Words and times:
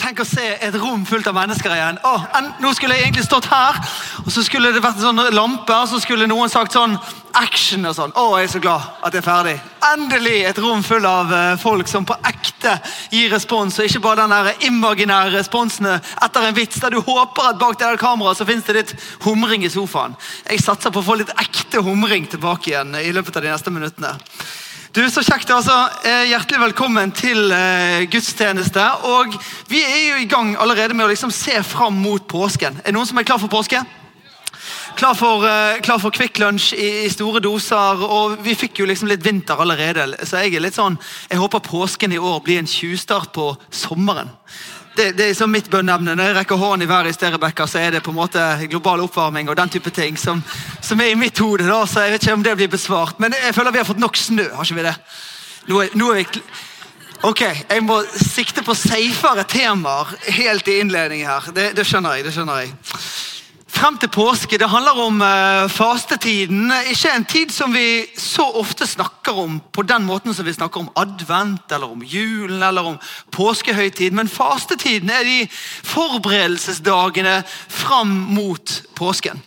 Tenk 0.00 0.22
å 0.22 0.24
se 0.24 0.44
et 0.64 0.76
rom 0.80 1.02
fullt 1.04 1.26
av 1.28 1.34
mennesker 1.36 1.72
igjen. 1.74 1.98
En, 2.38 2.46
nå 2.62 2.70
skulle 2.76 2.96
jeg 2.96 3.10
egentlig 3.10 3.26
stått 3.26 3.50
her, 3.50 3.76
og 4.24 4.30
så 4.32 4.44
skulle 4.46 4.70
det 4.72 4.80
vært 4.80 4.96
en 5.00 5.10
sånn 5.10 5.34
lampe, 5.36 5.76
og 5.76 5.90
så 5.90 6.00
skulle 6.00 6.28
noen 6.30 6.48
sagt 6.52 6.72
sånn 6.72 6.94
action 7.36 7.84
og 7.84 7.92
sånn. 7.98 8.14
å 8.16 8.38
jeg 8.40 8.48
er 8.48 8.52
så 8.54 8.62
glad 8.64 8.86
at 9.04 9.12
det 9.12 9.20
er 9.20 9.26
ferdig. 9.26 9.54
Endelig 9.90 10.38
et 10.48 10.60
rom 10.62 10.80
full 10.86 11.04
av 11.06 11.34
eh, 11.36 11.52
folk 11.60 11.90
som 11.90 12.06
på 12.08 12.16
ekte 12.30 12.78
gir 13.12 13.28
respons, 13.34 13.76
og 13.76 13.90
ikke 13.90 14.02
bare 14.06 14.24
den 14.24 14.70
imaginære 14.70 15.34
responsen 15.36 15.90
etter 15.92 16.48
en 16.48 16.56
vits 16.56 16.80
der 16.80 16.96
du 16.96 17.02
håper 17.04 17.50
at 17.50 17.60
bak 17.60 17.76
det 17.76 17.90
der 17.90 18.00
kameraet 18.00 18.40
så 18.40 18.48
finnes 18.48 18.64
det 18.66 18.78
litt 18.78 18.96
humring 19.26 19.68
i 19.68 19.72
sofaen. 19.72 20.16
Jeg 20.48 20.64
satser 20.64 20.94
på 20.94 21.04
å 21.04 21.08
få 21.10 21.20
litt 21.20 21.36
ekte 21.36 21.84
humring 21.84 22.24
tilbake 22.30 22.72
igjen 22.72 22.96
i 23.04 23.12
løpet 23.12 23.36
av 23.36 23.44
de 23.44 23.52
neste 23.52 23.74
minuttene. 23.74 24.16
Du, 24.90 25.04
Så 25.10 25.22
kjekt. 25.22 25.50
altså. 25.50 25.88
Eh, 26.02 26.32
hjertelig 26.32 26.58
velkommen 26.60 27.12
til 27.14 27.52
eh, 27.54 28.08
gudstjeneste. 28.10 28.82
Og 29.06 29.36
Vi 29.68 29.78
er 29.78 30.08
jo 30.08 30.16
i 30.18 30.26
gang 30.26 30.56
allerede 30.58 30.94
med 30.94 31.06
å 31.06 31.10
liksom 31.12 31.30
se 31.30 31.62
fram 31.62 31.94
mot 31.94 32.26
påsken. 32.26 32.80
Er 32.82 32.90
det 32.90 32.94
noen 32.96 33.06
som 33.06 33.18
er 33.18 33.22
klar 33.22 33.38
for 33.38 33.46
påske? 33.46 33.78
Klar 34.98 35.14
for, 35.14 35.46
uh, 35.46 35.78
klar 35.80 36.00
for 36.02 36.10
Kvikk 36.10 36.40
Lunsj 36.42 36.74
i, 36.74 36.88
i, 37.04 37.08
store 37.08 37.38
doser. 37.40 38.02
og 38.02 38.42
Vi 38.42 38.56
fikk 38.58 38.82
jo 38.82 38.88
liksom 38.90 39.06
litt 39.08 39.22
vinter 39.22 39.62
allerede. 39.62 40.26
Så 40.26 40.42
jeg 40.42 40.56
er 40.58 40.66
litt 40.66 40.74
sånn, 40.74 40.98
jeg 41.30 41.38
håper 41.38 41.62
påsken 41.62 42.12
i 42.12 42.18
år 42.18 42.42
blir 42.42 42.58
en 42.58 42.66
tjuvstart 42.66 43.30
på 43.32 43.52
sommeren 43.70 44.34
det, 44.96 45.12
det 45.18 45.28
er 45.30 45.34
som 45.34 45.50
mitt 45.52 45.70
bønneemne. 45.70 46.14
Når 46.16 46.30
jeg 46.30 46.36
rekker 46.40 46.60
hånden 46.60 46.86
i 46.86 46.90
været 46.90 47.10
i 47.10 47.16
Sterebekka, 47.16 47.66
så 47.66 47.78
er 47.78 47.94
det 47.94 48.02
på 48.02 48.10
en 48.10 48.18
måte 48.18 48.42
global 48.70 49.04
oppvarming 49.06 49.50
og 49.50 49.56
den 49.56 49.72
type 49.76 49.90
ting 49.94 50.18
som, 50.18 50.42
som 50.82 51.00
er 51.00 51.12
i 51.12 51.18
mitt 51.18 51.38
hode. 51.38 51.68
da, 51.68 51.84
så 51.86 52.04
jeg 52.04 52.16
vet 52.16 52.26
ikke 52.26 52.38
om 52.38 52.46
det 52.46 52.56
blir 52.56 52.72
besvart. 52.72 53.20
Men 53.20 53.34
jeg 53.36 53.54
føler 53.54 53.72
vi 53.72 53.82
har 53.82 53.88
fått 53.88 54.02
nok 54.02 54.16
snø. 54.16 54.48
har 54.54 54.64
ikke 54.64 54.80
vi 54.80 54.88
det? 54.88 54.96
Nå 55.68 55.80
er, 55.84 55.94
nå 55.94 56.10
er 56.10 56.22
vi... 56.22 56.42
Ok, 57.22 57.40
Jeg 57.42 57.82
må 57.84 57.98
sikte 58.16 58.62
på 58.64 58.72
safere 58.74 59.44
temaer 59.44 60.14
helt 60.32 60.68
i 60.68 60.78
innledningen 60.80 61.28
her. 61.28 61.50
Det, 61.52 61.66
det 61.76 61.84
skjønner 61.84 62.16
jeg. 62.16 62.24
det 62.24 62.32
skjønner 62.32 62.62
jeg. 62.62 62.72
Frem 63.70 63.94
til 64.02 64.10
påske 64.10 64.58
det 64.58 64.66
handler 64.68 64.98
om 64.98 65.20
uh, 65.22 65.70
fastetiden. 65.70 66.72
Ikke 66.90 67.12
en 67.14 67.24
tid 67.24 67.52
som 67.54 67.70
vi 67.74 68.02
så 68.18 68.42
ofte 68.58 68.86
snakker 68.86 69.36
om 69.38 69.60
på 69.72 69.84
den 69.86 70.02
måten 70.08 70.34
som 70.34 70.46
vi 70.46 70.54
snakker 70.56 70.82
om 70.82 70.90
advent, 70.98 71.70
eller 71.72 71.92
om 71.92 72.02
julen 72.02 72.62
eller 72.62 72.88
om 72.90 72.98
påskehøytid. 73.30 74.10
Men 74.16 74.28
fastetiden 74.28 75.10
er 75.10 75.22
de 75.24 75.38
forberedelsesdagene 75.86 77.42
fram 77.68 78.16
mot 78.34 78.82
påsken. 78.98 79.38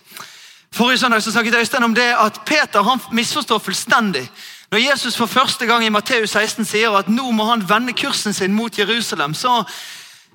Forrige 0.74 1.04
søndag 1.04 1.22
så 1.22 1.32
snakket 1.32 1.60
Øystein 1.60 1.84
om 1.84 1.96
det 1.96 2.14
at 2.18 2.40
Peter 2.46 2.84
han 2.84 3.00
misforstår 3.12 3.60
fullstendig. 3.60 4.30
Når 4.72 4.80
Jesus 4.90 5.18
for 5.18 5.26
første 5.26 5.66
gang 5.66 5.86
i 5.86 5.90
Matteus 5.94 6.32
16 6.32 6.66
sier 6.66 6.96
at 6.98 7.12
nå 7.12 7.28
må 7.32 7.46
han 7.46 7.62
vende 7.70 7.94
kursen 7.94 8.34
sin 8.34 8.56
mot 8.56 8.80
Jerusalem, 8.80 9.34
så 9.34 9.64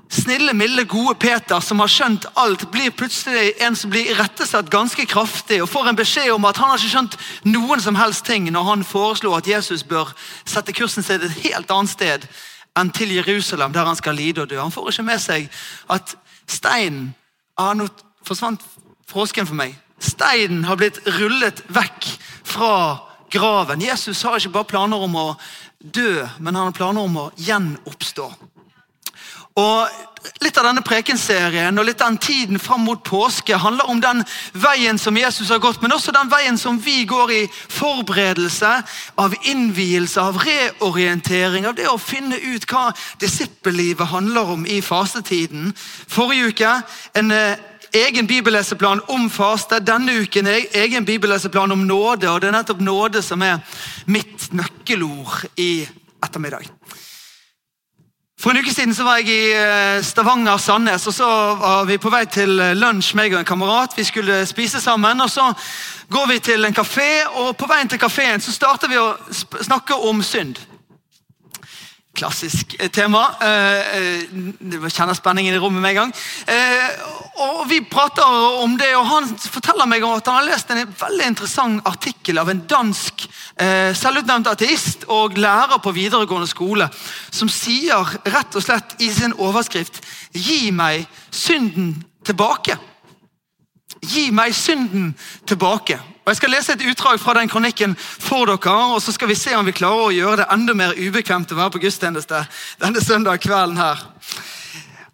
snille, 0.09 0.53
milde, 0.56 0.84
gode 0.84 1.14
Peter, 1.20 1.61
som 1.61 1.81
har 1.83 1.91
skjønt 1.92 2.27
alt, 2.41 2.64
blir 2.73 2.91
plutselig 2.97 3.53
en 3.64 3.77
som 3.77 3.91
blir 3.92 4.09
irettesatt 4.12 4.70
ganske 4.73 5.05
kraftig 5.09 5.61
og 5.62 5.69
får 5.69 5.91
en 5.91 5.98
beskjed 5.98 6.33
om 6.33 6.47
at 6.48 6.61
han 6.61 6.73
har 6.73 6.81
ikke 6.81 6.92
skjønt 6.95 7.19
noen 7.49 7.82
som 7.84 7.99
helst 7.99 8.25
ting 8.28 8.49
når 8.53 8.69
han 8.71 8.87
foreslo 8.88 9.34
at 9.37 9.49
Jesus 9.49 9.84
bør 9.84 10.15
sette 10.49 10.72
kursen 10.77 11.05
sin 11.05 11.25
et 11.25 11.43
helt 11.44 11.71
annet 11.71 11.93
sted 11.93 12.28
enn 12.78 12.93
til 12.94 13.12
Jerusalem, 13.16 13.72
der 13.72 13.88
han 13.88 13.99
skal 13.99 14.16
lide 14.16 14.44
og 14.44 14.50
dø. 14.50 14.59
Han 14.60 14.72
får 14.72 14.93
ikke 14.93 15.09
med 15.09 15.22
seg 15.22 15.49
at 15.91 16.15
steinen 16.49 17.12
ah, 17.59 17.75
Nå 17.75 17.88
forsvant 18.25 18.62
frosken 19.09 19.49
for 19.49 19.59
meg. 19.59 19.75
Steinen 19.99 20.65
har 20.69 20.78
blitt 20.78 21.00
rullet 21.19 21.62
vekk 21.75 22.06
fra 22.47 22.75
graven. 23.32 23.82
Jesus 23.82 24.22
har 24.22 24.38
ikke 24.38 24.55
bare 24.61 24.72
planer 24.72 25.05
om 25.05 25.16
å 25.19 25.27
dø, 25.78 26.27
men 26.38 26.55
han 26.55 26.71
har 26.71 26.77
planer 26.77 27.09
om 27.09 27.19
å 27.25 27.27
gjenoppstå. 27.41 28.28
Og 29.58 29.88
Litt 30.42 30.58
av 30.60 30.66
denne 30.66 30.82
prekenserien 30.84 31.78
og 31.78 31.86
litt 31.86 32.02
av 32.02 32.12
den 32.12 32.20
tiden 32.22 32.60
fram 32.62 32.84
mot 32.86 33.00
påske 33.06 33.56
handler 33.58 33.88
om 33.91 34.00
den 34.02 34.20
veien 34.58 34.98
som 35.00 35.16
Jesus 35.16 35.50
har 35.50 35.60
gått, 35.62 35.80
men 35.82 35.94
også 35.94 36.12
den 36.14 36.30
veien 36.30 36.58
som 36.58 36.78
vi 36.82 37.02
går 37.08 37.32
i 37.34 37.41
forberedelse, 37.50 38.70
av 39.19 39.34
innvielse, 39.50 40.20
av 40.20 40.38
reorientering, 40.42 41.66
av 41.66 41.78
det 41.78 41.88
å 41.91 41.98
finne 42.02 42.38
ut 42.38 42.66
hva 42.70 42.91
disippellivet 43.22 44.12
handler 44.12 44.54
om 44.54 44.66
i 44.66 44.80
fastetiden. 44.84 45.72
Forrige 46.10 46.52
uke 46.52 46.75
en 47.19 47.34
eh, 47.34 47.66
egen 47.96 48.28
bibelleseplan 48.28 49.02
om 49.14 49.28
faste. 49.32 49.80
Denne 49.80 50.20
uken 50.22 50.46
en 50.50 50.80
egen 50.84 51.08
bibelleseplan 51.08 51.72
om 51.72 51.86
nåde, 51.88 52.30
og 52.30 52.42
det 52.42 52.52
er 52.52 52.58
nettopp 52.60 52.82
nåde 52.84 53.25
som 53.25 53.42
er 53.42 53.62
mitt 54.06 54.50
nøkkelord 54.52 55.48
i 55.56 55.86
ettermiddag. 56.22 56.69
For 58.38 58.50
en 58.50 58.60
uke 58.62 58.71
siden 58.71 58.94
så 58.94 59.03
var 59.03 59.16
jeg 59.19 59.32
i 59.34 59.50
eh, 59.50 60.04
Stavanger-Sandnes, 60.06 61.06
og 61.10 61.15
så 61.15 61.26
var 61.59 61.88
vi 61.88 61.97
på 61.99 62.10
vei 62.15 62.22
til 62.31 62.53
lunsj, 62.78 63.16
meg 63.19 63.34
og 63.34 63.41
en 63.41 63.49
kamerat. 63.49 63.97
Vi 63.99 64.04
skulle 64.06 64.44
spise 64.47 64.78
sammen, 64.81 65.21
og 65.21 65.31
så 65.31 65.49
går 66.10 66.28
vi 66.31 66.38
til 66.38 66.65
en 66.65 66.76
kafé, 66.76 67.26
og 67.34 67.56
på 67.59 67.66
veien 67.66 67.91
til 67.91 67.99
kafeen 67.99 68.38
starter 68.41 68.93
vi 68.93 69.00
å 69.03 69.16
snakke 69.66 69.99
om 70.06 70.22
synd. 70.22 70.54
Klassisk 72.19 72.75
eh, 72.79 72.91
tema. 72.91 73.23
Det 73.39 73.51
eh, 73.95 74.83
jeg 74.89 74.95
kjenner 74.95 75.17
spenningen 75.17 75.55
i 75.55 75.61
rommet 75.62 75.83
med 75.83 75.95
en 75.95 76.01
gang. 76.01 76.15
Og 77.45 77.61
Vi 77.71 77.79
prater 77.87 78.27
om 78.62 78.75
det, 78.81 78.91
og 78.99 79.06
han 79.06 79.29
forteller 79.39 79.87
meg 79.87 80.03
at 80.03 80.27
han 80.27 80.41
har 80.41 80.49
lest 80.49 80.71
en 80.75 80.83
veldig 80.99 81.29
interessant 81.31 81.87
artikkel 81.87 82.41
av 82.43 82.51
en 82.51 82.65
dansk 82.67 83.29
selvutnevnt 83.99 84.51
ateist 84.51 85.06
og 85.15 85.39
lærer 85.39 85.81
på 85.83 85.95
videregående 85.95 86.51
skole, 86.51 86.87
som 87.31 87.51
sier 87.51 88.19
rett 88.27 88.59
og 88.59 88.65
slett 88.65 88.95
i 89.03 89.11
sin 89.15 89.35
overskrift 89.35 90.03
'Gi 90.35 90.71
meg 90.71 91.06
synden 91.31 91.97
tilbake'. 92.27 92.79
Gi 94.03 94.28
meg 94.31 94.54
synden 94.54 95.14
tilbake. 95.47 95.98
Og 96.25 96.31
Jeg 96.31 96.36
skal 96.36 96.50
lese 96.50 96.72
et 96.76 96.84
utdrag 96.91 97.20
fra 97.20 97.34
den 97.38 97.48
kronikken 97.48 97.97
for 97.98 98.44
dere, 98.47 98.76
og 98.94 99.03
så 99.03 99.12
skal 99.12 99.31
vi 99.31 99.34
se 99.34 99.54
om 99.56 99.66
vi 99.66 99.72
klarer 99.72 100.10
å 100.10 100.12
gjøre 100.12 100.42
det 100.42 100.48
enda 100.53 100.75
mer 100.76 100.98
ubekvemt 100.98 101.53
å 101.53 101.56
være 101.56 101.72
på 101.72 101.81
gudstjeneste 101.86 102.42
denne 102.82 103.00
søndag 103.00 103.41
kvelden 103.41 103.81
her. 103.81 104.03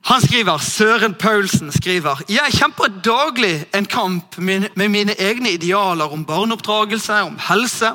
Han 0.05 0.21
skriver, 0.21 0.59
Søren 0.59 1.15
Paulsen 1.15 1.71
skriver 1.73 2.19
jeg 2.28 2.56
kjemper 2.59 2.91
daglig 3.06 3.62
en 3.73 3.87
kamp 3.89 4.37
med 4.37 4.89
mine 4.93 5.15
egne 5.17 5.55
idealer 5.55 6.12
om 6.12 6.27
barneoppdragelse, 6.28 7.23
om 7.25 7.39
helse, 7.47 7.94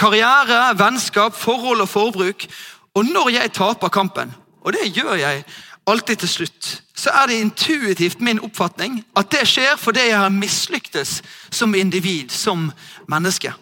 karriere, 0.00 0.70
vennskap, 0.78 1.36
forhold 1.36 1.84
og 1.84 1.90
forbruk. 1.90 2.46
Og 2.94 3.04
når 3.04 3.28
jeg 3.34 3.52
taper 3.52 3.92
kampen, 3.92 4.32
og 4.64 4.72
det 4.72 4.88
gjør 4.94 5.18
jeg 5.20 5.44
alltid 5.90 6.22
til 6.22 6.28
slutt, 6.28 6.68
så 6.96 7.10
er 7.22 7.26
det 7.30 7.40
intuitivt 7.40 8.20
min 8.20 8.40
oppfatning 8.44 9.00
at 9.16 9.30
det 9.32 9.46
skjer 9.48 9.76
fordi 9.80 10.10
jeg 10.10 10.18
har 10.18 10.32
mislyktes 10.34 11.20
som 11.50 11.74
individ, 11.74 12.30
som 12.30 12.70
menneske. 13.08 13.52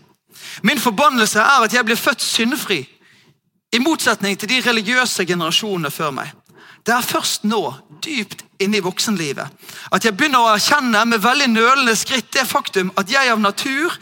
Min 0.62 0.80
forbannelse 0.80 1.40
er 1.40 1.66
at 1.66 1.74
jeg 1.74 1.84
blir 1.84 1.96
født 2.00 2.22
syndfri, 2.22 2.82
i 3.72 3.78
motsetning 3.78 4.38
til 4.40 4.48
de 4.48 4.62
religiøse 4.64 5.26
generasjonene 5.28 5.90
før 5.92 6.14
meg. 6.16 6.30
Det 6.86 6.94
er 6.94 7.04
først 7.04 7.44
nå, 7.44 7.60
dypt 8.04 8.44
inne 8.62 8.78
i 8.78 8.84
voksenlivet, 8.84 9.44
at 9.92 10.04
jeg 10.04 10.16
begynner 10.16 10.40
å 10.40 10.54
erkjenne 10.54 11.02
med 11.04 11.20
veldig 11.20 11.50
nølende 11.52 11.96
skritt 11.98 12.30
det 12.32 12.46
faktum 12.48 12.92
at 12.96 13.10
jeg 13.12 13.28
av 13.28 13.42
natur 13.42 13.92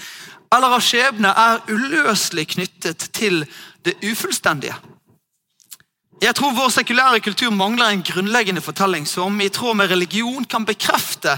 eller 0.55 0.77
av 0.77 0.85
skjebne 0.85 1.33
er 1.35 1.65
uløselig 1.67 2.47
knyttet 2.55 3.09
til 3.17 3.43
det 3.85 3.97
ufullstendige. 4.07 4.77
Jeg 6.21 6.33
tror 6.35 6.55
vår 6.57 6.71
sekulære 6.73 7.21
kultur 7.21 7.51
mangler 7.53 7.93
en 7.93 8.05
grunnleggende 8.05 8.65
fortelling 8.65 9.05
som 9.09 9.41
i 9.41 9.51
tråd 9.53 9.77
med 9.77 9.91
religion 9.91 10.45
kan 10.49 10.65
bekrefte 10.65 11.37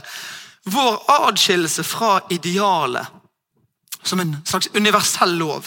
vår 0.70 1.00
adskillelse 1.10 1.82
fra 1.82 2.20
idealet 2.30 3.06
som 4.02 4.20
en 4.20 4.36
slags 4.46 4.68
universell 4.74 5.34
lov. 5.38 5.66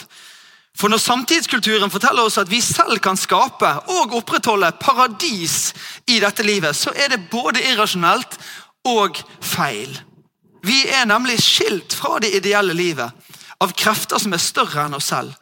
For 0.78 0.90
når 0.90 1.02
samtidskulturen 1.04 1.92
forteller 1.92 2.24
oss 2.24 2.40
at 2.40 2.50
vi 2.50 2.62
selv 2.64 3.02
kan 3.04 3.20
skape 3.20 3.74
og 3.92 4.16
opprettholde 4.22 4.72
paradis 4.80 5.74
i 6.08 6.22
dette 6.24 6.46
livet, 6.48 6.76
så 6.76 6.94
er 6.96 7.12
det 7.12 7.28
både 7.32 7.62
irrasjonelt 7.74 8.40
og 8.88 9.20
feil. 9.44 9.92
Vi 10.64 10.86
er 10.88 11.06
nemlig 11.10 11.42
skilt 11.44 11.94
fra 11.98 12.22
det 12.24 12.32
ideelle 12.38 12.74
livet 12.78 13.12
av 13.62 13.76
krefter 13.78 14.22
som 14.22 14.34
er 14.34 14.42
større 14.42 14.88
enn 14.88 14.96
oss 14.96 15.12
selv. 15.12 15.36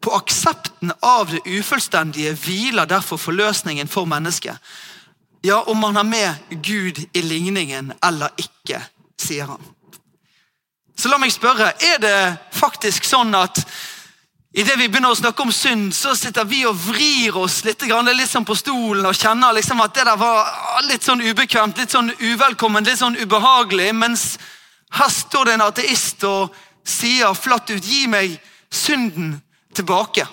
På 0.00 0.14
aksepten 0.14 0.92
av 1.02 1.30
det 1.30 1.42
ufullstendige 1.46 2.34
hviler 2.38 2.86
derfor 2.86 3.18
forløsningen 3.18 3.88
for 3.88 4.06
mennesket. 4.06 4.56
Ja, 5.42 5.62
om 5.62 5.78
man 5.78 5.96
har 5.96 6.04
med 6.04 6.34
Gud 6.50 6.98
i 7.12 7.22
ligningen 7.22 7.92
eller 8.02 8.28
ikke, 8.36 8.82
sier 9.20 9.44
han. 9.44 9.62
Så 10.98 11.10
la 11.10 11.18
meg 11.18 11.30
spørre, 11.30 11.72
er 11.78 12.00
det 12.02 12.18
faktisk 12.58 13.06
sånn 13.06 13.34
at 13.38 13.62
Idet 14.58 14.78
vi 14.80 14.86
begynner 14.88 15.12
å 15.12 15.16
snakke 15.18 15.44
om 15.44 15.50
synd, 15.52 15.92
så 15.92 16.14
sitter 16.16 16.46
vi 16.48 16.62
og 16.66 16.74
vrir 16.80 17.36
oss 17.36 17.60
litt, 17.66 17.82
litt 17.84 18.46
på 18.48 18.54
stolen 18.56 19.04
og 19.06 19.14
kjenner 19.14 19.52
liksom 19.52 19.82
at 19.84 19.92
det 19.94 20.06
der 20.08 20.16
var 20.16 20.48
litt 20.88 21.04
sånn 21.04 21.20
ubekvemt, 21.20 21.76
litt 21.78 21.92
sånn 21.92 22.08
uvelkommen, 22.18 22.82
litt 22.82 22.98
sånn 22.98 23.18
ubehagelig. 23.20 23.92
Mens 23.94 24.38
her 24.96 25.12
står 25.12 25.44
det 25.44 25.52
en 25.58 25.66
ateist 25.68 26.24
og 26.24 26.56
sier 26.82 27.36
flatt 27.36 27.70
ut 27.70 27.84
'gi 27.84 28.08
meg 28.08 28.38
synden 28.72 29.36
tilbake'. 29.74 30.26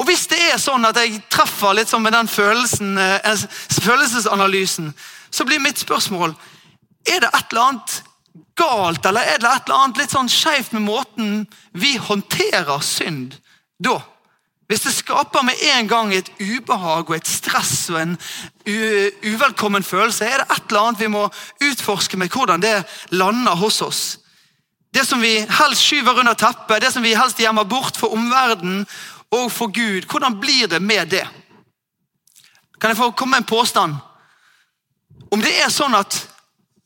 Og 0.00 0.06
Hvis 0.06 0.26
det 0.26 0.38
er 0.40 0.58
sånn 0.58 0.84
at 0.88 0.96
jeg 0.96 1.22
treffer 1.28 1.74
litt 1.76 1.88
sånn 1.88 2.02
med 2.02 2.12
den 2.12 2.28
følelsen, 2.28 2.98
eh, 2.98 3.36
følelsesanalysen, 3.84 4.94
så 5.30 5.44
blir 5.44 5.60
mitt 5.60 5.78
spørsmål 5.78 6.34
er 7.06 7.20
det 7.20 7.28
et 7.34 7.52
eller 7.52 7.62
annet 7.62 8.02
galt, 8.56 9.06
eller 9.06 9.20
er 9.20 9.38
det 9.38 9.48
et 9.48 9.68
eller 9.68 9.78
annet 9.84 10.00
litt 10.00 10.10
sånn 10.10 10.28
skeivt 10.28 10.72
med 10.72 10.82
måten 10.82 11.46
vi 11.72 11.96
håndterer 11.96 12.80
synd 12.80 13.36
da? 13.82 14.00
Hvis 14.70 14.84
det 14.86 14.92
skaper 14.94 15.42
med 15.42 15.58
en 15.74 15.88
gang 15.90 16.12
et 16.14 16.28
ubehag 16.38 17.08
og 17.10 17.16
et 17.16 17.26
stress 17.26 17.88
og 17.90 17.96
en 17.98 18.12
uvelkommen 19.26 19.82
følelse, 19.82 20.24
er 20.24 20.44
det 20.44 20.46
et 20.46 20.68
eller 20.68 20.84
annet 20.84 21.00
vi 21.00 21.08
må 21.10 21.24
utforske 21.66 22.16
med 22.20 22.30
hvordan 22.30 22.62
det 22.62 22.76
lander 23.10 23.58
hos 23.58 23.80
oss. 23.82 24.02
Det 24.90 25.04
som 25.06 25.20
vi 25.20 25.46
helst 25.48 25.82
skyver 25.82 26.18
under 26.18 26.34
teppet, 26.34 26.82
det 26.82 26.92
som 26.92 27.02
vi 27.02 27.14
helst 27.14 27.38
gjemmer 27.38 27.64
bort 27.64 27.96
for 27.96 28.14
omverdenen 28.14 28.86
og 29.30 29.52
for 29.52 29.70
Gud. 29.70 30.08
Hvordan 30.10 30.40
blir 30.40 30.66
det 30.68 30.82
med 30.82 31.08
det? 31.08 31.26
Kan 32.80 32.90
jeg 32.90 32.96
få 32.98 33.10
komme 33.12 33.30
med 33.30 33.44
en 33.44 33.52
påstand? 33.52 33.94
Om 35.30 35.42
det 35.42 35.52
er 35.62 35.70
sånn 35.70 35.94
at 35.94 36.16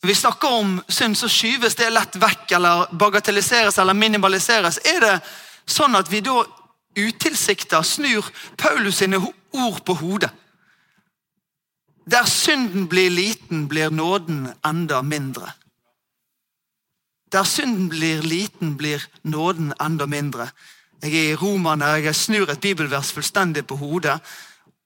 vi 0.05 0.15
snakker 0.15 0.53
om 0.53 0.77
synd, 0.89 1.17
så 1.17 1.31
skyves 1.33 1.79
det 1.81 1.89
lett 1.89 2.17
vekk 2.21 2.53
eller 2.59 2.91
bagatelliseres 2.93 3.79
eller 3.81 3.97
minimaliseres. 3.97 4.83
Er 4.85 5.01
det 5.01 5.15
sånn 5.65 5.97
at 5.97 6.11
vi 6.13 6.21
da 6.21 6.43
utilsikta 6.95 7.81
snur 7.83 8.27
Paulus 8.61 9.01
sine 9.01 9.17
ord 9.17 9.81
på 9.87 9.97
hodet? 10.03 10.29
Der 12.05 12.29
synden 12.29 12.85
blir 12.89 13.09
liten, 13.11 13.65
blir 13.69 13.91
nåden 13.91 14.51
enda 14.61 15.01
mindre. 15.03 15.55
Der 17.33 17.45
synden 17.45 17.89
blir 17.89 18.23
liten, 18.23 18.77
blir 18.77 19.03
nåden 19.23 19.73
enda 19.81 20.07
mindre. 20.07 20.49
Jeg 21.03 21.13
er 21.15 21.33
i 21.33 21.35
Romerne, 21.37 21.85
jeg 21.85 22.15
snur 22.15 22.51
et 22.51 22.61
bibelvers 22.61 23.13
fullstendig 23.13 23.67
på 23.67 23.77
hodet. 23.77 24.21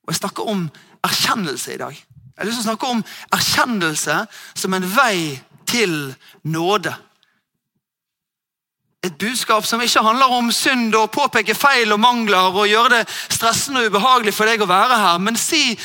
Og 0.03 0.13
jeg 0.13 0.17
snakker 0.17 0.49
om 0.49 0.71
erkjennelse 1.05 1.75
i 1.75 1.79
dag. 1.79 1.93
Jeg 1.93 2.45
har 2.45 2.47
lyst 2.47 2.61
til 2.61 2.65
å 2.67 2.71
snakke 2.71 2.87
om 2.87 3.05
erkjennelse 3.35 4.17
som 4.55 4.75
en 4.75 4.89
vei 4.97 5.39
til 5.67 6.15
nåde. 6.43 6.95
Et 9.05 9.19
budskap 9.19 9.67
som 9.67 9.83
ikke 9.83 10.03
handler 10.03 10.33
om 10.35 10.51
synd 10.53 10.95
og 10.99 11.11
påpeke 11.15 11.55
feil 11.55 11.93
og 11.95 12.01
mangler 12.01 12.51
og 12.51 12.67
gjøre 12.69 12.97
det 12.97 13.05
stressende 13.31 13.85
og 13.85 13.93
ubehagelig 13.93 14.35
for 14.35 14.51
deg 14.51 14.63
å 14.63 14.71
være 14.71 14.99
her, 14.99 15.19
men 15.23 15.39
si 15.39 15.79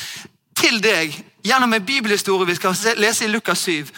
til 0.57 0.79
deg 0.81 1.13
gjennom 1.45 1.73
en 1.73 1.85
bibelhistorie 1.85 2.47
vi 2.47 2.55
skal 2.57 2.97
lese 2.97 3.27
i 3.27 3.31
Lukas 3.31 3.67
7, 3.67 3.91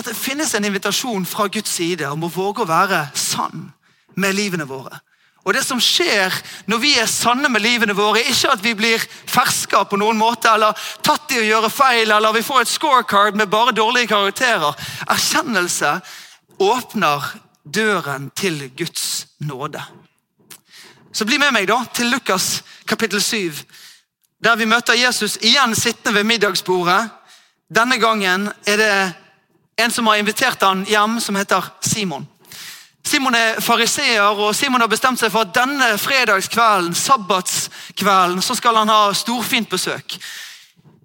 at 0.00 0.08
det 0.08 0.16
finnes 0.16 0.54
en 0.54 0.64
invitasjon 0.64 1.26
fra 1.28 1.46
Guds 1.52 1.70
side 1.76 2.08
om 2.08 2.24
å 2.24 2.32
våge 2.32 2.64
å 2.64 2.68
være 2.68 3.04
sann 3.16 3.70
med 4.20 4.36
livene 4.36 4.66
våre. 4.68 5.00
Og 5.44 5.54
Det 5.54 5.62
som 5.64 5.80
skjer 5.80 6.34
når 6.68 6.80
vi 6.82 6.90
er 7.00 7.08
sanne 7.08 7.48
med 7.48 7.62
livene 7.64 7.96
våre, 7.96 8.20
ikke 8.20 8.52
at 8.52 8.64
vi 8.64 8.74
blir 8.76 9.00
ferska 9.00 9.86
på 9.88 9.96
noen 10.00 10.18
måte, 10.20 10.50
eller 10.52 10.76
tatt 11.02 11.32
i 11.32 11.40
å 11.40 11.46
gjøre 11.46 11.70
feil, 11.72 12.10
eller 12.12 12.36
vi 12.36 12.44
får 12.44 12.62
et 12.62 12.72
scorecard 12.72 13.38
med 13.38 13.48
bare 13.48 13.72
dårlige 13.72 14.12
karakterer. 14.12 14.76
Erkjennelse 15.08 15.94
åpner 16.60 17.32
døren 17.64 18.28
til 18.36 18.68
Guds 18.76 19.26
nåde. 19.40 19.80
Så 21.12 21.24
bli 21.24 21.40
med 21.40 21.54
meg 21.56 21.66
da 21.68 21.80
til 21.94 22.12
Lukas 22.12 22.60
kapittel 22.86 23.22
7, 23.22 23.64
der 24.44 24.60
vi 24.60 24.68
møter 24.68 24.94
Jesus 24.94 25.38
igjen 25.40 25.74
sittende 25.74 26.20
ved 26.20 26.28
middagsbordet. 26.28 27.00
Denne 27.68 27.96
gangen 27.98 28.50
er 28.68 28.76
det 28.76 28.94
en 29.80 29.90
som 29.90 30.06
har 30.06 30.20
invitert 30.20 30.62
han 30.62 30.84
hjem, 30.88 31.18
som 31.20 31.36
heter 31.36 31.64
Simon. 31.80 32.26
Simon 33.06 33.34
er 33.34 33.60
fariseer, 33.64 34.36
og 34.36 34.54
Simon 34.54 34.82
har 34.84 34.90
bestemt 34.92 35.20
seg 35.20 35.32
for 35.32 35.46
at 35.46 35.54
denne 35.56 35.94
fredagskvelden, 35.98 36.94
sabbatskvelden, 36.94 38.42
så 38.44 38.54
skal 38.54 38.76
han 38.76 38.92
ha 38.92 39.08
storfint 39.16 39.70
besøk. 39.72 40.18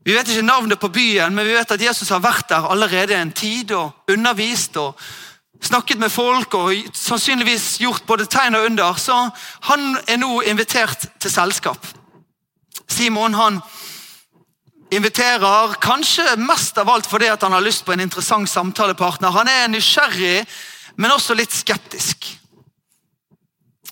Vi 0.06 0.14
vet 0.14 0.28
ikke 0.30 0.46
navnet 0.46 0.80
på 0.80 0.92
byen, 0.94 1.34
men 1.34 1.48
vi 1.48 1.56
vet 1.56 1.72
at 1.72 1.82
Jesus 1.82 2.12
har 2.14 2.22
vært 2.22 2.50
der 2.52 2.68
allerede 2.70 3.16
en 3.18 3.32
tid 3.34 3.72
og 3.74 4.12
undervist 4.12 4.78
og 4.78 5.00
snakket 5.66 5.98
med 6.00 6.14
folk 6.14 6.54
og 6.54 6.76
sannsynligvis 6.94 7.80
gjort 7.82 8.06
både 8.06 8.28
tegn 8.30 8.60
og 8.60 8.68
under. 8.68 9.00
Så 9.02 9.16
han 9.72 9.96
er 10.08 10.20
nå 10.22 10.44
invitert 10.46 11.08
til 11.20 11.32
selskap. 11.32 11.88
Simon 12.88 13.34
han 13.34 13.58
inviterer 14.96 15.76
kanskje 15.84 16.38
mest 16.42 16.78
av 16.82 16.90
alt 16.90 17.10
fordi 17.10 17.30
han 17.34 17.54
har 17.54 17.64
lyst 17.64 17.86
på 17.86 17.94
en 17.94 18.04
interessant 18.04 18.50
samtalepartner. 18.50 19.34
Han 19.36 19.52
er 19.52 19.68
nysgjerrig 19.72 20.46
men 20.96 21.12
også 21.12 21.36
litt 21.36 21.54
skeptisk. 21.54 22.28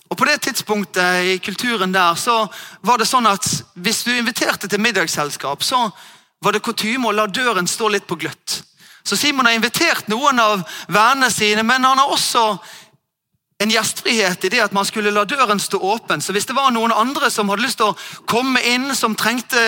Og 0.08 0.18
På 0.18 0.26
det 0.28 0.38
tidspunktet 0.44 1.26
i 1.26 1.38
kulturen 1.42 1.92
der 1.92 2.14
så 2.20 2.44
var 2.86 3.00
det 3.00 3.08
sånn 3.08 3.26
at 3.26 3.46
hvis 3.74 4.04
du 4.06 4.12
inviterte 4.14 4.68
til 4.70 4.82
middagsselskap, 4.82 5.64
så 5.64 5.88
var 6.44 6.54
det 6.54 6.62
kutyme 6.64 7.08
å 7.08 7.16
la 7.16 7.26
døren 7.26 7.66
stå 7.66 7.88
litt 7.90 8.06
på 8.06 8.18
gløtt. 8.20 8.60
Så 9.04 9.16
Simon 9.20 9.48
har 9.48 9.56
invitert 9.56 10.06
noen 10.08 10.38
av 10.40 10.62
vennene 10.88 11.30
sine, 11.32 11.64
men 11.66 11.84
han 11.84 11.98
har 11.98 12.12
også 12.12 12.44
en 13.62 13.70
gjestfrihet 13.70 14.44
i 14.44 14.50
det 14.50 14.62
at 14.64 14.74
man 14.74 14.86
skulle 14.86 15.12
la 15.14 15.22
døren 15.28 15.60
stå 15.62 15.78
åpen. 15.78 16.22
Så 16.22 16.34
hvis 16.34 16.46
det 16.48 16.56
var 16.56 16.72
noen 16.74 16.92
andre 16.92 17.30
som 17.30 17.48
hadde 17.52 17.62
lyst 17.62 17.78
til 17.78 17.92
å 17.92 18.26
komme 18.30 18.60
inn, 18.66 18.90
som 18.98 19.14
trengte 19.14 19.60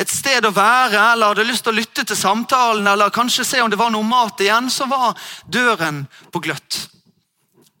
et 0.00 0.10
sted 0.10 0.46
å 0.48 0.54
være, 0.54 1.12
eller 1.12 1.34
hadde 1.34 1.46
lyst 1.48 1.66
til 1.66 1.74
å 1.74 1.78
lytte 1.78 2.06
til 2.08 2.18
samtalen, 2.18 2.88
eller 2.88 3.12
kanskje 3.14 3.46
se 3.46 3.62
om 3.62 3.70
det 3.70 3.80
var 3.80 3.92
noe 3.92 4.06
mat 4.08 4.40
igjen, 4.40 4.70
så 4.72 4.88
var 4.90 5.12
døren 5.44 6.06
på 6.32 6.40
gløtt. 6.46 6.86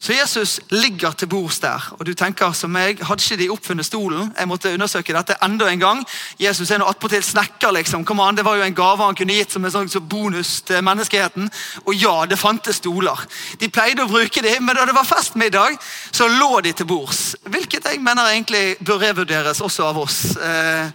Så 0.04 0.12
Jesus 0.12 0.60
ligger 0.68 1.14
til 1.16 1.30
bords 1.32 1.62
der, 1.62 1.80
og 1.96 2.04
du 2.04 2.10
tenker 2.12 2.52
som 2.52 2.68
meg, 2.76 2.98
hadde 3.08 3.24
ikke 3.24 3.38
de 3.40 3.46
oppfunnet 3.54 3.86
stolen? 3.88 4.34
Jeg 4.36 4.50
måtte 4.50 4.72
undersøke 4.76 5.14
dette 5.16 5.38
enda 5.46 5.70
en 5.72 5.80
gang. 5.80 6.02
Jesus 6.36 6.68
er 6.68 6.82
nå 6.82 6.90
attpåtil 6.92 7.24
snekker, 7.24 7.72
liksom. 7.72 8.04
Kom 8.04 8.20
an, 8.20 8.36
Det 8.36 8.44
var 8.44 8.58
jo 8.58 8.66
en 8.66 8.76
gave 8.76 9.00
han 9.00 9.16
kunne 9.16 9.32
gitt 9.32 9.56
som 9.56 9.64
en 9.64 9.72
sånn 9.72 9.88
bonus 10.04 10.60
til 10.60 10.84
menneskeheten. 10.84 11.48
Og 11.86 11.96
ja, 11.96 12.26
det 12.28 12.36
fantes 12.38 12.82
stoler. 12.82 13.24
De 13.56 13.72
pleide 13.72 14.04
å 14.04 14.12
bruke 14.12 14.44
dem, 14.44 14.66
men 14.66 14.76
da 14.76 14.84
det 14.84 14.94
var 14.94 15.08
festmiddag, 15.08 15.80
så 16.12 16.28
lå 16.28 16.60
de 16.60 16.76
til 16.76 16.86
bords. 16.86 17.24
Hvilket 17.48 17.88
jeg 17.88 18.04
mener 18.04 18.28
egentlig 18.28 18.76
bør 18.84 19.00
revurderes 19.08 19.64
også 19.64 19.88
av 19.88 20.04
oss. 20.04 20.36
Eh, 20.36 20.88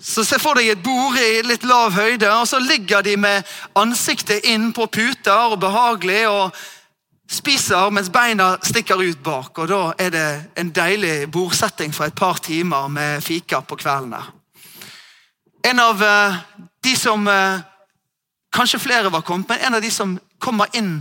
så 0.00 0.24
Se 0.24 0.40
for 0.40 0.56
deg 0.56 0.72
et 0.72 0.82
bord 0.82 1.20
i 1.20 1.42
litt 1.44 1.68
lav 1.68 1.92
høyde, 1.92 2.32
og 2.32 2.48
så 2.48 2.58
ligger 2.58 3.04
de 3.04 3.20
med 3.20 3.44
ansiktet 3.76 4.48
inn 4.48 4.72
på 4.72 4.88
puter 4.88 5.52
og 5.52 5.60
behagelig. 5.60 6.28
og 6.28 6.56
spiser 7.30 7.90
mens 7.90 8.10
beina 8.12 8.56
stikker 8.62 9.02
ut 9.02 9.22
bak. 9.22 9.58
og 9.58 9.68
Da 9.68 9.82
er 9.98 10.10
det 10.10 10.28
en 10.56 10.70
deilig 10.70 11.30
bordsetting 11.30 11.94
for 11.94 12.04
et 12.04 12.14
par 12.14 12.38
timer 12.38 12.88
med 12.88 13.22
fika 13.22 13.60
på 13.60 13.76
kveldene. 13.76 14.22
En 15.64 15.78
av 15.78 16.02
eh, 16.02 16.34
de 16.82 16.96
som 16.96 17.28
eh, 17.28 17.60
Kanskje 18.52 18.78
flere 18.78 19.08
var 19.08 19.22
kommet, 19.24 19.48
men 19.48 19.58
en 19.64 19.74
av 19.74 19.80
de 19.80 19.90
som 19.90 20.18
kommer 20.36 20.68
inn 20.76 20.98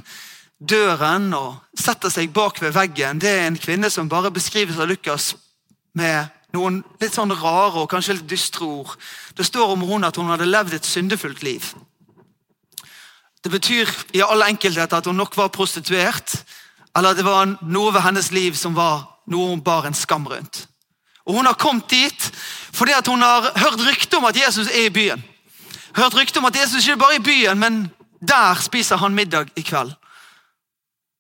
døren 0.56 1.34
og 1.36 1.58
setter 1.75 2.08
seg 2.08 2.32
bak 2.32 2.62
ved 2.62 2.72
veggen, 2.72 3.20
det 3.20 3.28
er 3.28 3.48
en 3.48 3.58
kvinne 3.60 3.90
som 3.92 4.08
bare 4.08 4.32
beskrives 4.32 4.80
av 4.80 4.88
Lukas 4.88 5.34
med 6.00 6.30
noen 6.56 6.82
litt 7.01 7.16
sånn 7.16 7.34
rare 7.36 7.84
og 7.84 7.90
kanskje 7.92 8.16
litt 8.20 8.30
dystre 8.32 8.63
ord. 8.63 8.96
Det 9.36 9.44
står 9.44 9.74
om 9.74 9.84
hun 9.88 10.08
at 10.08 10.16
hun 10.16 10.32
hadde 10.32 10.48
levd 10.48 10.78
et 10.78 10.88
syndefullt 10.88 11.44
liv. 11.44 11.74
Det 13.43 13.51
betyr 13.51 13.89
i 14.13 14.21
all 14.21 14.43
enkelthet 14.45 14.93
at 14.93 15.05
hun 15.05 15.17
nok 15.17 15.38
var 15.38 15.48
prostituert, 15.53 16.43
eller 16.98 17.15
det 17.17 17.25
var 17.25 17.55
noe 17.62 17.93
ved 17.93 18.03
hennes 18.05 18.31
liv 18.31 18.57
som 18.57 18.75
var 18.75 19.07
noe 19.31 19.53
hun 19.53 19.63
bar 19.63 19.88
en 19.88 19.98
skam 19.98 20.27
rundt. 20.27 20.67
Og 21.25 21.36
Hun 21.38 21.45
har 21.45 21.53
kommet 21.53 21.89
dit 21.89 22.31
fordi 22.74 22.91
at 22.91 23.07
hun 23.07 23.21
har 23.21 23.51
hørt 23.55 23.81
rykte 23.88 24.17
om 24.17 24.25
at 24.25 24.36
Jesus 24.36 24.67
er 24.67 24.86
i 24.86 24.89
byen. 24.89 25.24
Hørt 25.95 26.15
rykte 26.15 26.38
om 26.38 26.45
at 26.45 26.55
Jesus 26.55 26.88
ikke 26.88 27.00
bare 27.00 27.13
er 27.15 27.19
i 27.19 27.24
byen, 27.24 27.60
men 27.60 27.91
der 28.27 28.55
spiser 28.62 28.98
han 28.98 29.13
middag 29.13 29.45
i 29.55 29.62
kveld. 29.62 29.91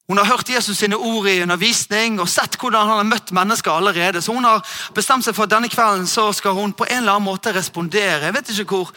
Hun 0.07 0.17
har 0.17 0.25
hørt 0.25 0.49
Jesus 0.49 0.77
sine 0.77 0.95
ord 0.95 1.27
i 1.27 1.41
undervisning 1.41 2.19
og 2.19 2.29
sett 2.29 2.57
hvordan 2.59 2.87
han 2.87 2.97
har 2.97 3.07
møtt 3.07 3.31
mennesker 3.31 3.71
allerede. 3.71 4.21
Så 4.21 4.33
hun 4.33 4.43
har 4.43 4.65
bestemt 4.95 5.25
seg 5.25 5.35
for 5.35 5.47
at 5.47 5.53
denne 5.53 5.69
kvelden 5.71 6.07
så 6.07 6.31
skal 6.35 6.51
hun 6.57 6.73
på 6.73 6.83
en 6.89 6.97
eller 6.97 7.13
annen 7.13 7.29
måte 7.29 7.53
respondere. 7.55 8.25
Jeg 8.25 8.35
vet 8.35 8.51
ikke 8.51 8.75
hvor 8.75 8.91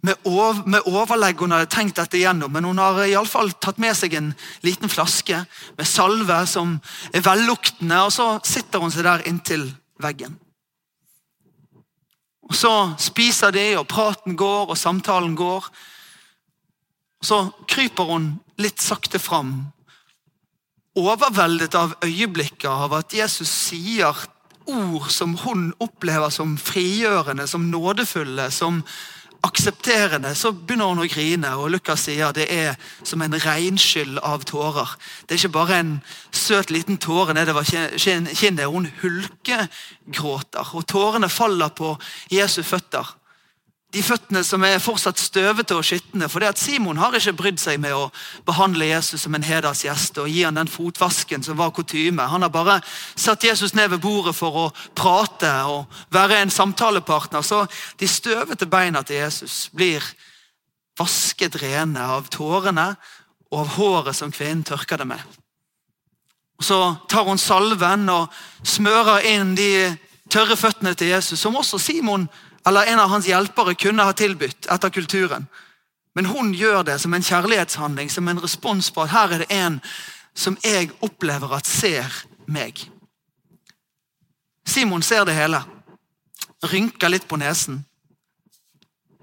med, 0.00 0.16
ov 0.24 0.62
med 0.68 0.86
overlegg 0.88 1.40
hun 1.42 1.52
hadde 1.52 1.68
tenkt 1.72 1.98
dette 2.00 2.16
igjennom, 2.16 2.52
men 2.52 2.64
hun 2.64 2.78
har 2.80 3.02
i 3.04 3.14
alle 3.14 3.28
fall 3.28 3.52
tatt 3.60 3.80
med 3.82 3.96
seg 3.96 4.16
en 4.16 4.30
liten 4.64 4.88
flaske 4.92 5.42
med 5.76 5.88
salve 5.88 6.38
som 6.48 6.78
er 7.12 7.24
velluktende, 7.24 7.98
og 8.06 8.14
så 8.14 8.30
sitter 8.46 8.80
hun 8.80 8.94
seg 8.94 9.04
der 9.08 9.26
inntil 9.28 9.68
veggen. 10.00 10.38
Og 12.50 12.56
Så 12.56 12.72
spiser 12.98 13.52
de, 13.54 13.76
og 13.78 13.86
praten 13.86 14.34
går, 14.36 14.72
og 14.72 14.78
samtalen 14.78 15.36
går. 15.38 15.68
Og 17.20 17.26
Så 17.26 17.38
kryper 17.68 18.10
hun 18.10 18.32
litt 18.58 18.82
sakte 18.82 19.20
fram, 19.22 19.70
overveldet 20.98 21.74
av 21.78 21.94
øyeblikket 22.02 22.68
av 22.68 22.92
at 22.98 23.14
Jesus 23.14 23.48
sier 23.48 24.16
ord 24.66 25.06
som 25.10 25.36
hun 25.44 25.70
opplever 25.80 26.30
som 26.34 26.56
frigjørende, 26.58 27.46
som 27.46 27.70
nådefulle, 27.70 28.50
som 28.50 28.82
aksepterende, 29.42 30.34
så 30.34 30.52
begynner 30.52 30.90
hun 30.90 31.02
å 31.04 31.08
grine. 31.08 31.54
og 31.56 31.70
Lukas 31.70 32.04
sier 32.08 32.32
det 32.36 32.46
er 32.52 32.76
som 33.02 33.22
en 33.22 33.34
regnskyll 33.34 34.18
av 34.18 34.44
tårer. 34.44 34.96
Det 35.26 35.34
er 35.34 35.42
ikke 35.42 35.58
bare 35.58 35.78
en 35.80 35.94
søt 36.32 36.70
liten 36.70 36.98
tåre 36.98 37.34
nedover 37.34 37.64
kinnet. 37.64 38.66
Hun 38.66 38.90
hulkegråter, 39.02 40.74
og 40.74 40.86
tårene 40.86 41.28
faller 41.28 41.68
på 41.68 41.96
Jesu 42.30 42.62
føtter 42.62 43.16
de 43.90 44.02
føttene 44.06 44.42
som 44.46 44.62
er 44.62 44.78
fortsatt 44.82 45.18
støvete 45.18 45.74
og 45.74 45.84
skitne. 45.86 46.28
For 46.30 46.42
det 46.42 46.52
at 46.52 46.60
Simon 46.62 47.00
har 47.00 47.14
ikke 47.16 47.34
brydd 47.40 47.58
seg 47.58 47.80
med 47.82 47.94
å 47.96 48.10
behandle 48.46 48.86
Jesus 48.86 49.24
som 49.24 49.34
en 49.34 49.46
hedersgjest 49.46 50.20
og 50.22 50.28
gi 50.30 50.44
han 50.46 50.58
den 50.58 50.70
fotvasken 50.70 51.42
som 51.42 51.58
var 51.58 51.72
kutyme. 51.74 52.22
Han 52.30 52.46
har 52.46 52.52
bare 52.54 52.78
satt 53.18 53.44
Jesus 53.48 53.74
ned 53.74 53.90
ved 53.90 54.02
bordet 54.04 54.36
for 54.38 54.58
å 54.62 54.66
prate 54.94 55.50
og 55.66 56.02
være 56.14 56.38
en 56.38 56.54
samtalepartner. 56.54 57.42
Så 57.42 57.64
de 57.98 58.06
støvete 58.08 58.68
beina 58.70 59.02
til 59.02 59.24
Jesus 59.24 59.64
blir 59.74 60.04
vasket 61.00 61.58
rene 61.58 62.04
av 62.14 62.28
tårene 62.30 62.92
og 63.50 63.64
av 63.64 63.72
håret 63.74 64.14
som 64.14 64.30
kvinnen 64.30 64.62
tørker 64.66 65.02
det 65.02 65.08
med. 65.10 65.24
Og 66.60 66.64
Så 66.64 66.78
tar 67.08 67.26
hun 67.26 67.40
salven 67.40 68.06
og 68.12 68.30
smører 68.62 69.26
inn 69.32 69.56
de 69.58 69.96
tørre 70.30 70.54
føttene 70.54 70.94
til 70.94 71.10
Jesus, 71.10 71.40
som 71.40 71.56
også 71.58 71.80
Simon 71.80 72.28
gjør 72.28 72.46
eller 72.70 72.86
en 72.86 73.00
av 73.02 73.08
hans 73.10 73.26
hjelpere 73.26 73.74
kunne 73.74 74.04
ha 74.06 74.12
tilbudt 74.14 74.68
etter 74.70 74.90
kulturen. 74.94 75.46
Men 76.14 76.26
hun 76.30 76.52
gjør 76.54 76.84
det 76.86 76.98
som 77.02 77.14
en 77.14 77.24
kjærlighetshandling, 77.26 78.10
som 78.10 78.28
en 78.28 78.38
respons 78.38 78.90
på 78.94 79.02
at 79.02 79.10
her 79.10 79.32
er 79.34 79.42
det 79.42 79.48
en 79.54 79.78
som 80.38 80.54
jeg 80.62 80.92
opplever 81.02 81.50
at 81.56 81.66
ser 81.66 82.06
meg. 82.46 82.78
Simon 84.66 85.02
ser 85.02 85.26
det 85.26 85.34
hele, 85.34 85.64
rynker 86.70 87.10
litt 87.10 87.26
på 87.26 87.38
nesen. 87.42 87.80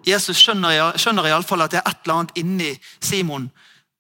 Jesus 0.04 0.42
skjønner, 0.44 0.98
skjønner 1.00 1.30
iallfall 1.30 1.64
at 1.64 1.72
det 1.72 1.80
er 1.80 1.88
et 1.88 2.04
eller 2.04 2.18
annet 2.18 2.42
inni 2.44 2.74
Simon 3.00 3.48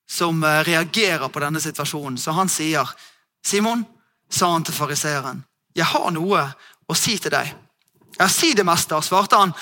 som 0.08 0.44
eh, 0.44 0.60
reagerer 0.68 1.32
på 1.32 1.44
denne 1.44 1.63
situasjonen. 1.63 2.20
Så 2.20 2.36
han 2.36 2.51
sier, 2.51 2.84
'Simon', 3.44 3.88
sa 4.30 4.51
han 4.51 4.63
til 4.63 4.75
fariseeren, 4.75 5.46
'jeg 5.75 5.86
har 5.86 6.12
noe 6.12 6.44
å 6.88 7.00
si 7.00 7.16
til 7.18 7.32
deg.' 7.32 7.56
Ja, 8.18 8.30
si 8.30 8.54
det, 8.54 8.66
mester, 8.66 9.02
svarte 9.02 9.36
han. 9.36 9.54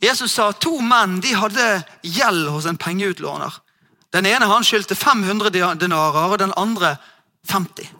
Jesus 0.00 0.32
sa 0.32 0.52
to 0.52 0.80
menn 0.80 1.18
de 1.20 1.34
hadde 1.34 1.82
gjeld 2.02 2.48
hos 2.48 2.66
en 2.66 2.78
pengeutlåner. 2.78 3.54
Den 4.10 4.26
ene 4.26 4.46
han 4.48 4.64
skyldte 4.64 4.94
500 4.94 5.50
denarer, 5.74 6.30
og 6.32 6.38
den 6.38 6.54
andre 6.56 6.96
50. 7.50 7.90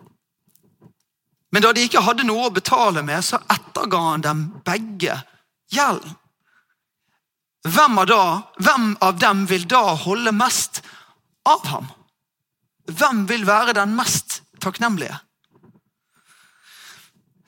Men 1.50 1.64
da 1.64 1.72
de 1.72 1.84
ikke 1.84 2.04
hadde 2.04 2.26
noe 2.28 2.48
å 2.48 2.54
betale 2.54 3.02
med, 3.04 3.24
så 3.24 3.40
etterga 3.50 4.00
han 4.10 4.24
dem 4.24 4.42
begge 4.64 5.18
gjelden. 5.72 6.16
Hvem 7.68 7.98
hvem 7.98 8.90
av 9.00 9.18
dem 9.18 9.46
vil 9.46 9.66
da 9.68 9.82
holde 9.98 10.32
mest 10.32 10.80
av 11.44 11.66
ham? 11.66 11.88
Hvem 12.88 13.26
vil 13.28 13.44
være 13.44 13.74
den 13.76 13.96
mest 13.96 14.42
takknemlige? 14.62 15.18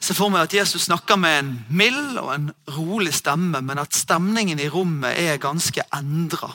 Ser 0.01 0.17
for 0.17 0.33
meg 0.33 0.49
at 0.49 0.55
Jesus 0.57 0.89
snakker 0.89 1.19
med 1.21 1.39
en 1.39 1.53
mild 1.69 2.19
og 2.19 2.33
en 2.35 2.51
rolig 2.73 3.13
stemme, 3.15 3.61
men 3.61 3.79
at 3.79 3.95
stemningen 3.97 4.61
i 4.61 4.69
rommet 4.73 5.19
er 5.19 5.41
ganske 5.43 5.85
endra. 5.97 6.55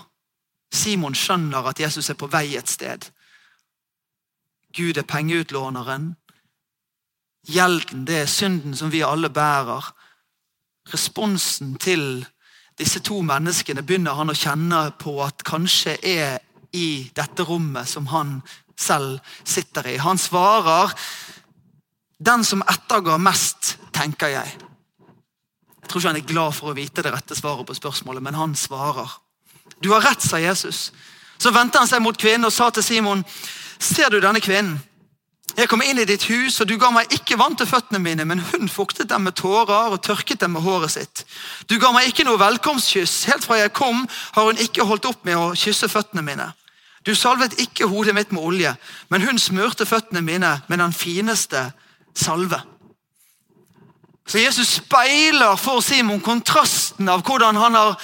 Simon 0.73 1.15
skjønner 1.15 1.69
at 1.69 1.79
Jesus 1.79 2.09
er 2.09 2.17
på 2.19 2.29
vei 2.31 2.55
et 2.57 2.69
sted. 2.69 3.05
Gud 4.75 4.97
er 4.97 5.07
pengeutlåneren. 5.07 6.15
Gjelden, 7.47 8.07
det 8.07 8.23
er 8.23 8.31
synden 8.31 8.75
som 8.75 8.91
vi 8.91 9.05
alle 9.05 9.29
bærer. 9.29 9.91
Responsen 10.93 11.75
til 11.77 12.25
disse 12.79 12.99
to 12.99 13.21
menneskene 13.23 13.85
begynner 13.85 14.17
han 14.17 14.33
å 14.33 14.35
kjenne 14.35 14.81
på 14.99 15.19
at 15.23 15.45
kanskje 15.47 15.95
er 16.01 16.39
i 16.75 17.07
dette 17.15 17.45
rommet 17.47 17.87
som 17.87 18.09
han 18.11 18.39
selv 18.75 19.21
sitter 19.47 19.87
i. 19.93 19.97
Han 20.01 20.19
svarer 20.19 20.91
den 22.17 22.43
som 22.43 22.63
ettergår 22.63 23.19
mest, 23.21 23.75
tenker 23.95 24.31
jeg. 24.31 24.55
Jeg 25.81 25.89
tror 25.89 26.01
ikke 26.01 26.09
han 26.09 26.21
er 26.21 26.31
glad 26.31 26.55
for 26.57 26.71
å 26.71 26.77
vite 26.77 27.03
det 27.05 27.13
rette 27.13 27.37
svaret 27.37 27.67
på 27.67 27.75
spørsmålet, 27.77 28.23
men 28.23 28.37
han 28.37 28.55
svarer. 28.57 29.11
Du 29.83 29.91
har 29.93 30.01
rett, 30.01 30.23
sa 30.23 30.39
Jesus. 30.41 30.91
Så 31.37 31.51
vendte 31.53 31.77
han 31.77 31.89
seg 31.89 32.01
mot 32.01 32.17
kvinnen 32.17 32.47
og 32.47 32.53
sa 32.55 32.71
til 32.73 32.83
Simon, 32.83 33.23
ser 33.79 34.09
du 34.09 34.21
denne 34.23 34.41
kvinnen? 34.41 34.79
Jeg 35.55 35.69
kom 35.71 35.83
inn 35.85 35.99
i 36.01 36.07
ditt 36.09 36.25
hus, 36.27 36.57
og 36.59 36.67
du 36.67 36.73
ga 36.81 36.89
meg 36.91 37.11
ikke 37.15 37.37
vann 37.39 37.53
til 37.55 37.69
føttene 37.69 38.01
mine, 38.01 38.25
men 38.27 38.41
hun 38.49 38.67
fuktet 38.71 39.07
dem 39.11 39.23
med 39.27 39.37
tårer 39.39 39.93
og 39.93 40.01
tørket 40.03 40.41
dem 40.41 40.55
med 40.57 40.65
håret 40.65 40.91
sitt. 40.91 41.21
Du 41.69 41.77
ga 41.79 41.93
meg 41.95 42.09
ikke 42.09 42.25
noe 42.27 42.41
velkomstkyss. 42.41 43.27
Helt 43.29 43.45
fra 43.45 43.61
jeg 43.61 43.71
kom, 43.77 44.03
har 44.35 44.49
hun 44.49 44.59
ikke 44.59 44.87
holdt 44.89 45.07
opp 45.07 45.21
med 45.27 45.37
å 45.39 45.53
kysse 45.55 45.87
føttene 45.91 46.25
mine. 46.25 46.49
Du 47.05 47.13
salvet 47.15 47.59
ikke 47.61 47.87
hodet 47.87 48.15
mitt 48.17 48.33
med 48.33 48.43
olje, 48.43 48.73
men 49.13 49.23
hun 49.23 49.39
smurte 49.39 49.85
føttene 49.85 50.25
mine 50.25 50.57
med 50.67 50.81
den 50.81 50.95
fineste 50.97 51.69
salve. 52.17 52.61
Så 54.27 54.39
Jesus 54.41 54.67
speiler 54.81 55.55
for 55.55 55.83
Simon 55.85 56.21
kontrasten 56.21 57.09
av 57.09 57.21
hvordan 57.25 57.59
han 57.61 57.77
har 57.77 57.99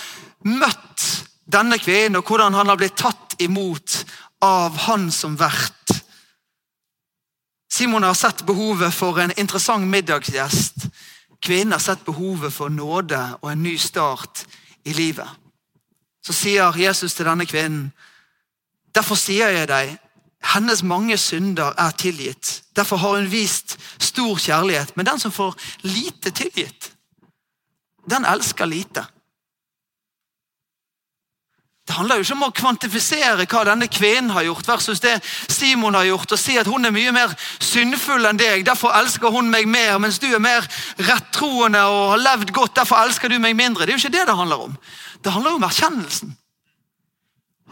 møtt 0.45 1.07
denne 1.51 1.79
kvinnen, 1.81 2.19
og 2.19 2.27
hvordan 2.29 2.53
han 2.53 2.69
har 2.69 2.77
blitt 2.79 2.99
tatt 2.99 3.35
imot 3.41 4.03
av 4.45 4.77
han 4.85 5.09
som 5.11 5.35
vert. 5.39 5.95
Simon 7.71 8.03
har 8.03 8.13
sett 8.13 8.45
behovet 8.45 8.93
for 8.93 9.17
en 9.19 9.33
interessant 9.39 9.87
middagsgjest. 9.87 10.87
Kvinnen 11.41 11.73
har 11.73 11.81
sett 11.81 12.05
behovet 12.05 12.53
for 12.53 12.69
nåde 12.69 13.19
og 13.41 13.51
en 13.51 13.63
ny 13.63 13.77
start 13.79 14.43
i 14.85 14.93
livet. 14.93 15.27
Så 16.21 16.35
sier 16.37 16.77
Jesus 16.77 17.15
til 17.17 17.25
denne 17.25 17.47
kvinnen, 17.49 17.89
derfor 18.93 19.17
sier 19.17 19.49
jeg 19.55 19.69
deg, 19.71 19.95
hennes 20.43 20.83
mange 20.83 21.17
synder 21.17 21.73
er 21.77 21.91
tilgitt. 21.91 22.63
Derfor 22.75 22.97
har 22.97 23.15
hun 23.19 23.31
vist 23.31 23.77
stor 23.99 24.37
kjærlighet. 24.37 24.97
Men 24.97 25.05
den 25.05 25.19
som 25.19 25.31
får 25.31 25.55
lite 25.81 26.31
tilgitt, 26.31 26.91
den 28.09 28.25
elsker 28.25 28.65
lite. 28.65 29.05
Det 31.87 31.95
handler 31.97 32.15
jo 32.15 32.23
ikke 32.23 32.35
om 32.37 32.43
å 32.45 32.55
kvantifisere 32.55 33.45
hva 33.49 33.61
denne 33.67 33.87
kvinnen 33.91 34.31
har 34.31 34.45
gjort, 34.45 34.67
versus 34.69 35.01
det 35.03 35.17
Simon 35.51 35.97
har 35.97 36.05
gjort, 36.07 36.31
og 36.31 36.39
si 36.39 36.53
at 36.61 36.69
hun 36.69 36.85
er 36.87 36.93
mye 36.93 37.11
mer 37.11 37.33
syndfull 37.59 38.29
enn 38.29 38.39
deg. 38.39 38.65
Derfor 38.65 38.93
elsker 38.95 39.33
hun 39.33 39.49
meg 39.51 39.67
mer, 39.67 39.97
mens 39.99 40.19
du 40.21 40.29
er 40.29 40.39
mer 40.39 40.67
rettroende 41.01 41.81
og 41.89 42.13
har 42.13 42.21
levd 42.21 42.53
godt. 42.55 42.77
Derfor 42.77 43.01
elsker 43.01 43.33
du 43.33 43.39
meg 43.43 43.57
mindre. 43.59 43.83
Det 43.83 43.95
er 43.95 43.99
jo 43.99 44.05
ikke 44.05 44.17
det 44.17 44.27
det 44.29 44.37
handler 44.37 44.67
om. 44.69 44.77
Det 45.23 45.33
handler 45.33 45.57
om 45.57 45.67
erkjennelsen. 45.67 46.37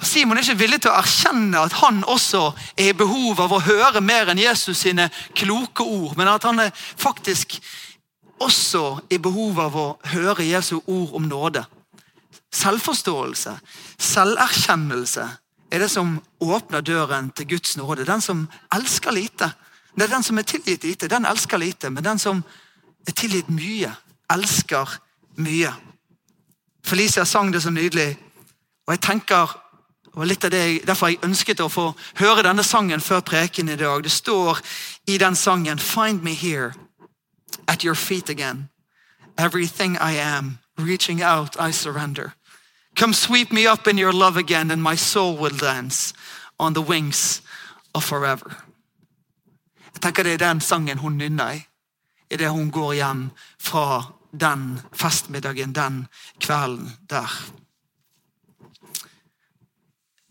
Simon 0.02 0.38
er 0.38 0.46
ikke 0.46 0.62
villig 0.62 0.80
til 0.84 0.94
å 0.94 1.00
erkjenne 1.00 1.60
at 1.60 1.76
han 1.82 2.04
også 2.08 2.54
er 2.78 2.94
i 2.94 2.98
behov 2.98 3.40
av 3.44 3.54
å 3.54 3.64
høre 3.66 4.02
mer 4.02 4.32
enn 4.32 4.40
Jesus 4.40 4.86
sine 4.86 5.10
kloke 5.36 5.84
ord, 5.84 6.16
men 6.18 6.30
at 6.32 6.46
han 6.48 6.62
er 6.64 6.72
faktisk 6.76 7.58
også 8.40 9.02
i 9.12 9.20
behov 9.20 9.60
av 9.60 9.76
å 9.76 9.88
høre 10.14 10.48
Jesu 10.48 10.78
ord 10.80 11.16
om 11.20 11.28
nåde. 11.28 11.66
Selvforståelse, 12.56 13.58
selverkjennelse 14.00 15.28
er 15.70 15.84
det 15.84 15.90
som 15.92 16.16
åpner 16.42 16.82
døren 16.82 17.30
til 17.36 17.52
Guds 17.52 17.76
nåde. 17.78 18.08
Den 18.08 18.22
som 18.22 18.48
elsker 18.74 19.14
lite. 19.14 19.52
Det 19.96 20.08
er 20.08 20.16
den 20.16 20.24
som 20.24 20.38
er 20.38 20.48
tilgitt 20.48 20.84
lite, 20.84 21.08
den 21.12 21.26
elsker 21.26 21.58
lite. 21.58 21.90
Men 21.90 22.04
den 22.04 22.20
som 22.20 22.42
er 23.08 23.14
tilgitt 23.14 23.50
mye, 23.54 23.92
elsker 24.32 24.98
mye. 25.38 25.74
Felicia 26.86 27.26
sang 27.26 27.52
det 27.54 27.62
så 27.62 27.70
nydelig, 27.70 28.18
og 28.88 28.96
jeg 28.96 29.02
tenker 29.06 29.52
og 30.14 30.26
litt 30.26 30.44
av 30.44 30.52
det, 30.52 30.86
Derfor 30.88 31.08
jeg 31.08 31.24
ønsket 31.24 31.60
å 31.60 31.70
få 31.70 31.94
høre 32.20 32.44
denne 32.44 32.64
sangen 32.64 33.02
før 33.02 33.22
preken 33.22 33.70
i 33.70 33.76
dag. 33.76 34.04
Det 34.04 34.12
står 34.12 34.62
i 35.08 35.18
den 35.18 35.36
sangen 35.36 35.80
Find 35.80 36.24
me 36.24 36.34
here, 36.34 36.74
at 37.68 37.84
your 37.84 37.96
feet 37.96 38.30
again. 38.30 38.70
Everything 39.38 39.96
I 39.96 40.18
am, 40.18 40.60
reaching 40.78 41.22
out, 41.22 41.56
I 41.60 41.72
surrender. 41.72 42.34
Come 42.96 43.14
sweep 43.14 43.52
me 43.52 43.68
up 43.68 43.88
in 43.88 43.98
your 43.98 44.14
love 44.14 44.38
again, 44.38 44.72
and 44.72 44.84
my 44.84 44.96
soul 44.96 45.38
will 45.38 45.58
dance 45.58 46.14
on 46.60 46.74
the 46.74 46.82
wings 46.82 47.42
of 47.94 48.04
forever. 48.04 48.66
Jeg 49.94 50.02
tenker 50.02 50.24
Det 50.24 50.34
er 50.34 50.38
den 50.38 50.62
sangen 50.62 50.98
hun 50.98 51.18
nynner 51.18 51.52
i 51.54 51.66
idet 52.30 52.50
hun 52.50 52.72
går 52.72 52.94
hjem 52.94 53.30
fra 53.60 54.04
den 54.32 54.82
festmiddagen 54.94 55.74
den 55.74 56.08
kvelden 56.40 56.92
der. 57.10 57.32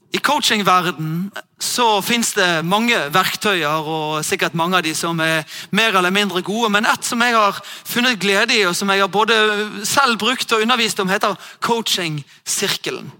I 0.08 0.18
coachingverden 0.24 1.30
så 1.60 2.00
fins 2.00 2.30
det 2.32 2.64
mange 2.64 2.96
verktøyer, 3.12 3.84
og 3.84 4.24
sikkert 4.24 4.56
mange 4.56 4.78
av 4.78 4.86
de 4.86 4.94
som 4.96 5.18
er 5.20 5.44
mer 5.74 5.98
eller 5.98 6.14
mindre 6.14 6.40
gode. 6.42 6.70
Men 6.72 6.88
ett 6.88 7.04
som 7.04 7.20
jeg 7.20 7.36
har 7.36 7.58
funnet 7.84 8.20
glede 8.20 8.56
i, 8.56 8.64
og 8.64 8.76
som 8.76 8.88
jeg 8.88 9.04
har 9.04 9.12
både 9.12 9.36
selv 9.84 10.16
brukt 10.20 10.52
og 10.52 10.64
undervist 10.64 11.00
om, 11.02 11.12
heter 11.12 11.36
coaching-sirkelen. 11.60 13.10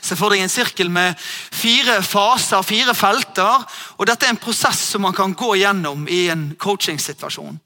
Se 0.00 0.16
for 0.16 0.30
deg 0.30 0.44
en 0.44 0.52
sirkel 0.52 0.88
med 0.92 1.18
fire 1.18 1.98
faser, 2.06 2.62
fire 2.64 2.94
felter. 2.94 3.64
og 3.98 4.06
Dette 4.06 4.28
er 4.28 4.32
en 4.32 4.40
prosess 4.40 4.84
som 4.92 5.02
man 5.02 5.16
kan 5.16 5.34
gå 5.34 5.56
gjennom 5.58 6.06
i 6.08 6.28
en 6.32 6.52
coachingsituasjon. 6.58 7.58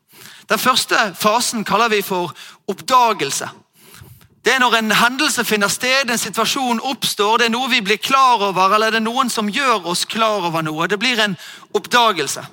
Den 0.50 0.58
første 0.58 1.10
fasen 1.14 1.64
kaller 1.68 1.92
vi 1.92 2.00
for 2.02 2.32
oppdagelse. 2.70 3.50
Det 4.44 4.54
er 4.54 4.60
når 4.62 4.78
en 4.78 4.92
hendelse 4.96 5.44
finner 5.44 5.68
sted, 5.68 6.08
en 6.10 6.18
situasjon 6.18 6.80
oppstår, 6.80 7.38
det 7.38 7.50
er 7.50 7.52
noe 7.52 7.68
vi 7.68 7.82
blir 7.84 8.00
klar 8.00 8.40
over, 8.40 8.72
eller 8.74 8.94
det 8.94 9.02
er 9.02 9.04
noen 9.04 9.28
som 9.28 9.50
gjør 9.52 9.90
oss 9.92 10.06
klar 10.08 10.46
over 10.48 10.64
noe. 10.64 10.88
Det 10.88 10.98
blir 10.98 11.20
en 11.20 11.36
oppdagelse. 11.76 12.46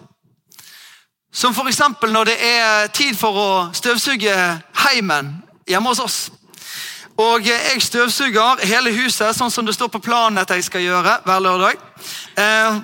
Som 1.32 1.56
f.eks. 1.56 1.80
når 2.12 2.26
det 2.26 2.36
er 2.44 2.88
tid 2.92 3.16
for 3.16 3.40
å 3.40 3.50
støvsuge 3.76 4.36
heimen 4.84 5.38
hjemme 5.68 5.94
hos 5.94 6.04
oss. 6.04 6.20
Og 7.18 7.48
jeg 7.48 7.82
støvsuger 7.82 8.62
hele 8.68 8.92
huset, 8.94 9.36
sånn 9.36 9.52
som 9.52 9.66
det 9.66 9.74
står 9.74 9.90
på 9.94 10.04
planen 10.04 10.38
at 10.42 10.52
jeg 10.54 10.68
skal 10.68 10.84
gjøre 10.84 11.16
hver 11.26 11.42
lørdag. 11.42 11.80
Eh, 12.38 12.82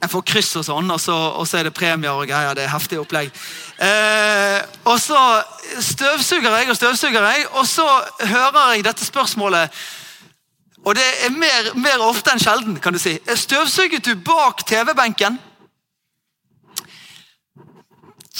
jeg 0.00 0.10
får 0.10 0.22
kryss 0.32 0.54
og 0.56 0.64
sånn, 0.64 0.90
og 0.94 1.00
så, 1.00 1.14
og 1.36 1.46
så, 1.48 1.58
er 1.58 1.68
det 1.68 1.76
premier 1.76 2.16
og 2.16 2.28
greier. 2.28 2.54
Det 2.56 2.64
er 2.64 2.72
heftig 2.72 3.00
opplegg. 3.02 3.32
Eh, 3.84 4.60
og 4.88 4.96
så 5.00 5.18
støvsuger 5.84 6.56
jeg 6.56 6.70
og 6.72 6.78
støvsuger 6.78 7.26
jeg, 7.28 7.46
og 7.52 7.66
så 7.68 7.86
hører 8.24 8.74
jeg 8.74 8.86
dette 8.88 9.04
spørsmålet. 9.04 9.82
Og 10.88 10.96
det 10.96 11.04
er 11.26 11.36
mer, 11.36 11.74
mer 11.76 12.00
ofte 12.06 12.32
enn 12.32 12.40
sjelden, 12.40 12.78
kan 12.80 12.96
du 12.96 13.00
si. 13.02 13.18
Støvsuget 13.36 14.06
du 14.06 14.14
bak 14.24 14.64
TV-benken? 14.66 15.36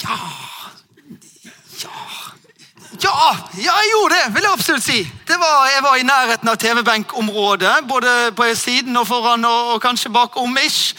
Ja 0.00 0.16
Ja 1.82 2.08
Ja, 3.00 3.10
ja, 3.56 3.74
jeg 3.80 3.90
gjorde 3.92 4.14
det, 4.14 4.34
vil 4.34 4.44
jeg 4.44 4.52
absolutt 4.52 4.84
si. 4.84 4.98
Var, 5.28 5.68
jeg 5.74 5.82
var 5.82 5.94
i 5.96 6.02
nærheten 6.04 6.48
av 6.52 6.56
TV-benkområdet. 6.60 7.74
Både 7.88 8.32
på 8.36 8.48
siden 8.54 8.96
og 9.00 9.06
foran 9.08 9.44
og, 9.44 9.74
og 9.74 9.80
kanskje 9.80 10.12
bakom. 10.12 10.58
ish. 10.66 10.94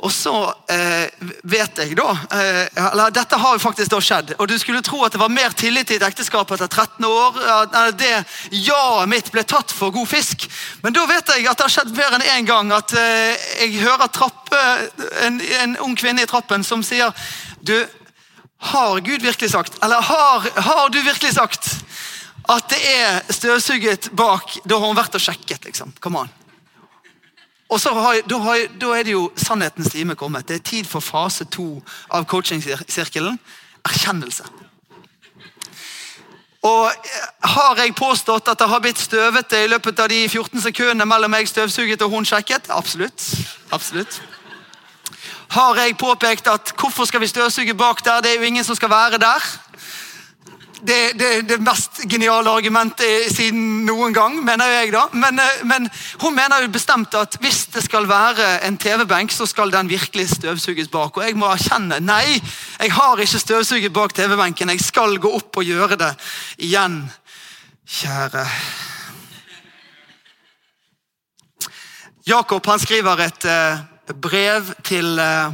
Og 0.00 0.12
så 0.12 0.32
eh, 0.72 1.10
vet 1.44 1.80
jeg 1.82 1.96
da 1.98 2.08
eh, 2.32 2.86
eller 2.86 3.12
Dette 3.12 3.36
har 3.40 3.56
jo 3.56 3.62
faktisk 3.62 3.92
da 3.92 4.00
skjedd. 4.04 4.34
Og 4.38 4.48
du 4.48 4.56
skulle 4.60 4.82
tro 4.84 5.02
at 5.04 5.12
det 5.12 5.20
var 5.20 5.32
mer 5.32 5.52
tillit 5.56 5.90
til 5.90 6.00
et 6.00 6.06
ekteskap 6.08 6.50
etter 6.56 6.70
13 6.70 7.04
år. 7.08 7.40
At 7.66 7.98
det 8.00 8.14
ja-et 8.50 9.10
mitt 9.10 9.30
ble 9.34 9.44
tatt 9.44 9.74
for 9.74 9.92
god 9.94 10.08
fisk. 10.08 10.48
Men 10.84 10.96
da 10.96 11.04
vet 11.10 11.34
jeg 11.34 11.48
at 11.50 11.60
det 11.60 11.66
har 11.66 11.74
skjedd 11.76 11.94
mer 11.96 12.16
enn 12.16 12.28
én 12.36 12.48
gang 12.48 12.72
at 12.76 12.96
eh, 12.96 13.36
jeg 13.66 13.82
hører 13.84 14.08
trappe, 14.14 14.64
en, 15.26 15.40
en, 15.60 15.76
ung 15.84 15.96
kvinne 15.98 16.24
i 16.24 16.30
trappen 16.30 16.64
som 16.66 16.84
sier 16.86 17.12
Du, 17.60 17.76
har 18.60 19.00
Gud 19.00 19.22
virkelig 19.22 19.50
sagt, 19.50 19.78
eller 19.84 20.02
har, 20.04 20.44
har 20.56 20.88
du 20.92 20.98
virkelig 21.00 21.32
sagt 21.32 21.70
at 22.50 22.68
det 22.72 22.80
er 22.82 23.32
støvsuget 23.32 24.10
bak 24.16 24.58
Da 24.64 24.76
har 24.76 24.90
hun 24.90 24.98
vært 24.98 25.16
og 25.16 25.22
sjekket, 25.22 25.64
liksom. 25.64 25.94
Come 26.00 26.24
on. 26.24 26.32
Og 27.70 27.80
så 27.80 27.92
har, 27.94 28.22
da, 28.26 28.38
har, 28.42 28.64
da, 28.80 28.94
er 28.98 29.06
det 29.06 29.12
jo 29.12 29.28
sannhetens 29.38 29.92
time 29.92 30.16
kommet. 30.18 30.48
Det 30.48 30.56
er 30.58 30.64
tid 30.66 30.88
for 30.90 31.00
fase 31.00 31.44
to 31.44 31.76
av 32.10 32.26
coachingsirkelen. 32.26 33.38
Erkjennelse. 33.86 34.44
Og 36.66 36.90
eh, 36.90 37.28
Har 37.54 37.78
jeg 37.78 37.94
påstått 37.96 38.50
at 38.52 38.58
det 38.58 38.68
har 38.68 38.82
blitt 38.82 38.98
støvete 38.98 39.62
i 39.64 39.70
løpet 39.70 40.02
av 40.02 40.10
de 40.12 40.26
14 40.28 40.60
sekundene 40.66 41.06
mellom 41.08 41.38
jeg 41.38 41.48
støvsuget 41.48 42.02
og 42.02 42.10
hun 42.10 42.26
sjekket? 42.28 42.68
Absolutt. 42.74 43.22
Absolutt. 43.70 44.20
Har 45.50 45.78
jeg 45.78 45.96
påpekt 45.98 46.50
at 46.50 46.74
hvorfor 46.78 47.06
skal 47.08 47.22
vi 47.22 47.30
støvsuge 47.30 47.74
bak 47.74 48.04
der? 48.04 48.20
Det 48.20 48.34
er 48.34 48.42
jo 48.42 48.50
ingen 48.50 48.64
som 48.64 48.76
skal 48.76 48.90
være 48.90 49.18
der 49.18 49.46
det, 50.86 51.12
det, 51.18 51.30
det, 51.48 51.58
mest 51.62 52.00
geniale 52.08 52.50
argumentet 52.50 53.30
siden 53.34 53.84
noen 53.86 54.14
gang, 54.16 54.38
mener 54.44 54.70
jeg 54.72 54.92
da. 54.94 55.06
Men, 55.12 55.38
eh, 55.38 55.62
men, 55.68 55.88
hun 56.22 56.36
mener 56.36 56.64
jo 56.64 56.72
bestemt 56.72 57.14
at 57.18 57.36
hvis 57.42 57.66
det 57.74 57.84
skal 57.84 58.08
være 58.08 58.52
en 58.66 58.78
TV-benk, 58.80 59.32
så 59.32 59.46
skal 59.48 59.72
den 59.72 59.90
virkelig 59.90 60.28
støvsuges 60.36 60.90
bak. 60.92 61.16
Og 61.16 61.26
jeg 61.26 61.38
må 61.38 61.50
erkjenne 61.50 62.00
nei, 62.04 62.40
jeg 62.80 62.94
har 62.96 63.20
ikke 63.20 63.44
støvsuget 63.44 63.92
bak 63.92 64.14
TV-benken. 64.16 64.72
Jeg 64.74 64.84
skal 64.84 65.18
gå 65.20 65.32
opp 65.40 65.60
og 65.60 65.68
gjøre 65.68 66.00
det 66.00 66.14
igjen. 66.68 67.02
Kjære 67.90 68.46
Jakob 72.28 72.66
han 72.68 72.78
skriver 72.78 73.22
et 73.24 73.46
uh, 73.48 74.14
brev 74.14 74.68
til 74.86 75.18
uh, 75.18 75.50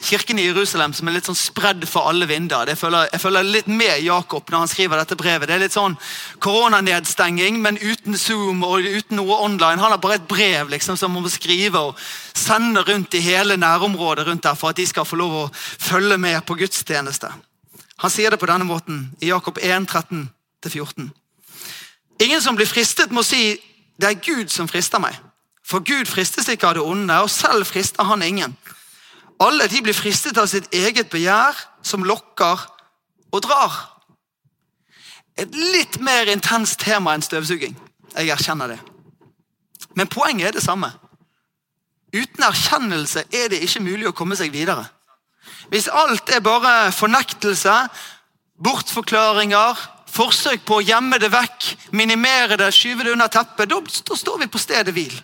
kirken 0.00 0.38
i 0.38 0.46
Jerusalem 0.46 0.92
som 0.94 1.08
er 1.08 1.16
litt 1.16 1.26
sånn 1.26 1.36
spredd 1.38 1.82
for 1.90 2.06
alle 2.10 2.28
vinder. 2.30 2.70
Jeg 2.70 2.78
følger, 2.78 3.08
jeg 3.12 3.22
føler 3.22 3.46
litt 3.46 3.66
med 3.70 4.04
Jakob 4.04 4.50
når 4.50 4.62
han 4.62 4.70
skriver 4.70 5.00
dette 5.00 5.18
brevet. 5.18 5.48
Det 5.48 5.56
er 5.56 5.62
litt 5.64 5.74
sånn 5.74 5.96
koronanedstenging, 6.44 7.58
men 7.62 7.80
uten 7.82 8.16
Zoom 8.18 8.62
og 8.66 8.86
uten 8.86 9.18
noe 9.18 9.40
online. 9.42 9.82
Han 9.82 9.94
har 9.94 10.02
bare 10.02 10.20
et 10.20 10.28
brev 10.30 10.70
liksom, 10.70 10.96
som 10.96 11.14
han 11.14 11.26
må 11.26 11.32
skrive 11.32 11.82
og 11.90 11.98
sende 12.38 12.84
rundt 12.86 13.18
i 13.18 13.24
hele 13.24 13.58
nærområdet 13.58 14.28
rundt 14.28 14.46
der 14.46 14.58
for 14.58 14.70
at 14.70 14.78
de 14.78 14.86
skal 14.86 15.08
få 15.08 15.18
lov 15.18 15.36
å 15.42 15.46
følge 15.54 16.18
med 16.20 16.40
på 16.46 16.58
gudstjeneste. 16.62 17.32
Han 17.98 18.14
sier 18.14 18.30
det 18.30 18.38
på 18.38 18.46
denne 18.46 18.68
måten 18.68 19.08
i 19.20 19.32
Jakob 19.32 19.58
1, 19.58 19.90
13-14. 19.90 21.10
Ingen 22.22 22.42
som 22.42 22.56
blir 22.58 22.70
fristet, 22.70 23.10
må 23.10 23.26
si 23.26 23.58
det 23.98 24.06
er 24.06 24.22
Gud 24.22 24.50
som 24.54 24.70
frister 24.70 25.02
meg. 25.02 25.16
For 25.66 25.82
Gud 25.84 26.06
fristes 26.06 26.46
ikke 26.48 26.70
av 26.70 26.78
det 26.78 26.86
onde, 26.86 27.14
og 27.18 27.30
selv 27.30 27.66
frister 27.66 28.06
han 28.06 28.22
ingen. 28.22 28.54
Alle 29.40 29.68
de 29.70 29.82
blir 29.82 29.94
fristet 29.94 30.38
av 30.38 30.48
sitt 30.50 30.66
eget 30.74 31.10
begjær, 31.12 31.56
som 31.82 32.04
lokker 32.04 32.64
og 33.30 33.42
drar. 33.44 33.76
Et 35.38 35.54
litt 35.54 36.00
mer 36.02 36.26
intenst 36.32 36.80
tema 36.82 37.14
enn 37.14 37.22
støvsuging. 37.22 37.76
Jeg 38.16 38.32
erkjenner 38.34 38.74
det. 38.74 38.78
Men 39.94 40.10
poenget 40.10 40.48
er 40.48 40.56
det 40.58 40.64
samme. 40.64 40.90
Uten 42.14 42.44
erkjennelse 42.44 43.26
er 43.30 43.50
det 43.52 43.62
ikke 43.62 43.84
mulig 43.84 44.08
å 44.10 44.16
komme 44.16 44.36
seg 44.38 44.50
videre. 44.54 44.88
Hvis 45.70 45.90
alt 45.92 46.30
er 46.32 46.42
bare 46.44 46.90
fornektelse, 46.96 47.74
bortforklaringer, 48.64 49.78
forsøk 50.08 50.64
på 50.66 50.78
å 50.78 50.84
gjemme 50.84 51.20
det 51.20 51.30
vekk, 51.30 51.68
minimere 51.92 52.56
det, 52.58 52.72
skyve 52.74 53.04
det 53.04 53.12
under 53.14 53.30
teppet, 53.30 53.70
da 53.70 54.16
står 54.16 54.42
vi 54.42 54.50
på 54.50 54.60
stedet 54.60 54.94
hvil. 54.96 55.14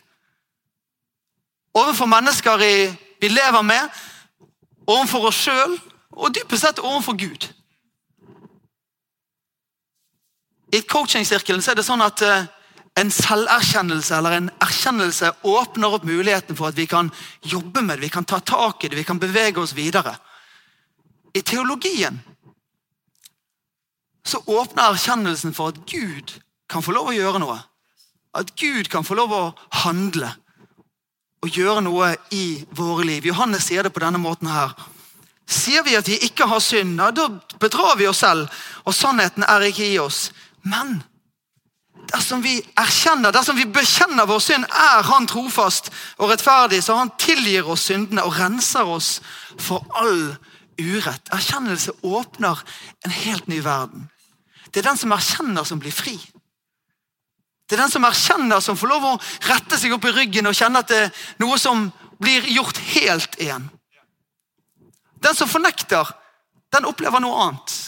Overfor 1.75 2.07
mennesker 2.07 2.63
i 2.63 2.77
vi 3.25 3.29
lever 3.29 3.63
med, 3.63 3.89
overfor 4.85 5.31
oss 5.31 5.39
sjøl 5.47 5.79
og 6.13 6.35
dypest 6.37 6.67
sett 6.67 6.81
overfor 6.83 7.17
Gud. 7.17 7.47
I 10.75 10.83
coachingsirkelen 10.85 11.65
er 11.65 11.79
det 11.79 11.87
sånn 11.87 12.05
at 12.05 12.21
eh, 12.27 12.45
en 13.01 13.13
selverkjennelse 13.15 14.19
eller 14.19 14.37
en 14.37 14.51
erkjennelse 14.67 15.31
åpner 15.41 15.97
opp 15.97 16.05
muligheten 16.05 16.59
for 16.59 16.69
at 16.69 16.77
vi 16.77 16.85
kan 16.91 17.09
jobbe 17.41 17.81
med 17.81 17.97
det, 17.97 18.11
vi 18.11 18.13
kan 18.13 18.29
ta 18.29 18.43
tak 18.45 18.85
i 18.85 18.93
det, 18.93 19.01
vi 19.01 19.09
kan 19.09 19.23
bevege 19.23 19.63
oss 19.63 19.73
videre. 19.73 20.19
I 21.33 21.41
teologien 21.41 22.21
så 24.21 24.45
åpner 24.45 24.91
erkjennelsen 24.91 25.57
for 25.57 25.73
at 25.73 25.81
Gud 25.89 26.37
kan 26.69 26.85
få 26.85 26.93
lov 26.93 27.09
å 27.09 27.17
gjøre 27.17 27.41
noe. 27.41 27.57
At 28.37 28.53
Gud 28.61 28.93
kan 28.93 29.07
få 29.07 29.17
lov 29.17 29.33
å 29.33 29.45
handle 29.81 30.35
å 31.45 31.51
gjøre 31.51 31.85
noe 31.85 32.15
i 32.33 32.65
våre 32.73 33.05
liv. 33.07 33.29
Johannes 33.29 33.69
sier 33.69 33.85
det 33.85 33.93
på 33.95 34.03
denne 34.03 34.21
måten 34.23 34.49
her. 34.49 34.73
Sier 35.45 35.85
vi 35.85 35.97
at 35.99 36.09
vi 36.09 36.17
ikke 36.25 36.49
har 36.49 36.63
synd, 36.65 36.97
da 36.97 37.29
bedrar 37.61 37.99
vi 38.01 38.09
oss 38.09 38.23
selv, 38.25 38.49
og 38.85 38.97
sannheten 38.97 39.45
er 39.45 39.67
ikke 39.69 39.91
i 39.91 39.99
oss. 40.01 40.31
Men 40.65 41.03
dersom 42.09 42.41
vi 42.45 42.57
erkjenner, 42.81 43.33
dersom 43.35 43.59
vi 43.61 43.69
bekjenner 43.69 44.29
vår 44.29 44.41
synd, 44.41 44.65
er 44.65 45.05
Han 45.11 45.29
trofast 45.29 45.91
og 46.17 46.33
rettferdig, 46.33 46.81
så 46.83 46.97
Han 46.97 47.13
tilgir 47.21 47.69
oss 47.69 47.85
syndene 47.91 48.25
og 48.25 48.39
renser 48.39 48.89
oss 48.89 49.19
for 49.61 49.85
all 50.01 50.35
urett. 50.81 51.29
Erkjennelse 51.33 51.93
åpner 52.03 52.65
en 53.05 53.15
helt 53.15 53.49
ny 53.49 53.61
verden. 53.65 54.09
Det 54.73 54.81
er 54.81 54.89
den 54.89 54.99
som 54.99 55.13
erkjenner, 55.15 55.65
som 55.65 55.79
blir 55.79 55.95
fri. 55.95 56.17
Det 57.65 57.77
er 57.77 57.85
den 57.85 57.93
som 57.93 58.05
erkjenner, 58.05 58.61
som 58.61 58.77
får 58.77 58.91
lov 58.91 59.07
å 59.09 59.15
rette 59.49 59.79
seg 59.81 59.95
opp 59.97 60.05
i 60.05 60.13
ryggen 60.13 60.51
og 60.51 60.57
kjenne 60.57 60.83
at 60.85 60.91
det 60.91 61.01
er 61.07 61.25
noe 61.41 61.57
som 61.61 61.87
blir 62.21 62.45
gjort 62.53 62.79
helt 62.93 63.39
igjen. 63.41 63.71
Den 65.25 65.37
som 65.37 65.49
fornekter, 65.49 66.11
den 66.75 66.85
opplever 66.89 67.23
noe 67.25 67.47
annet. 67.47 67.79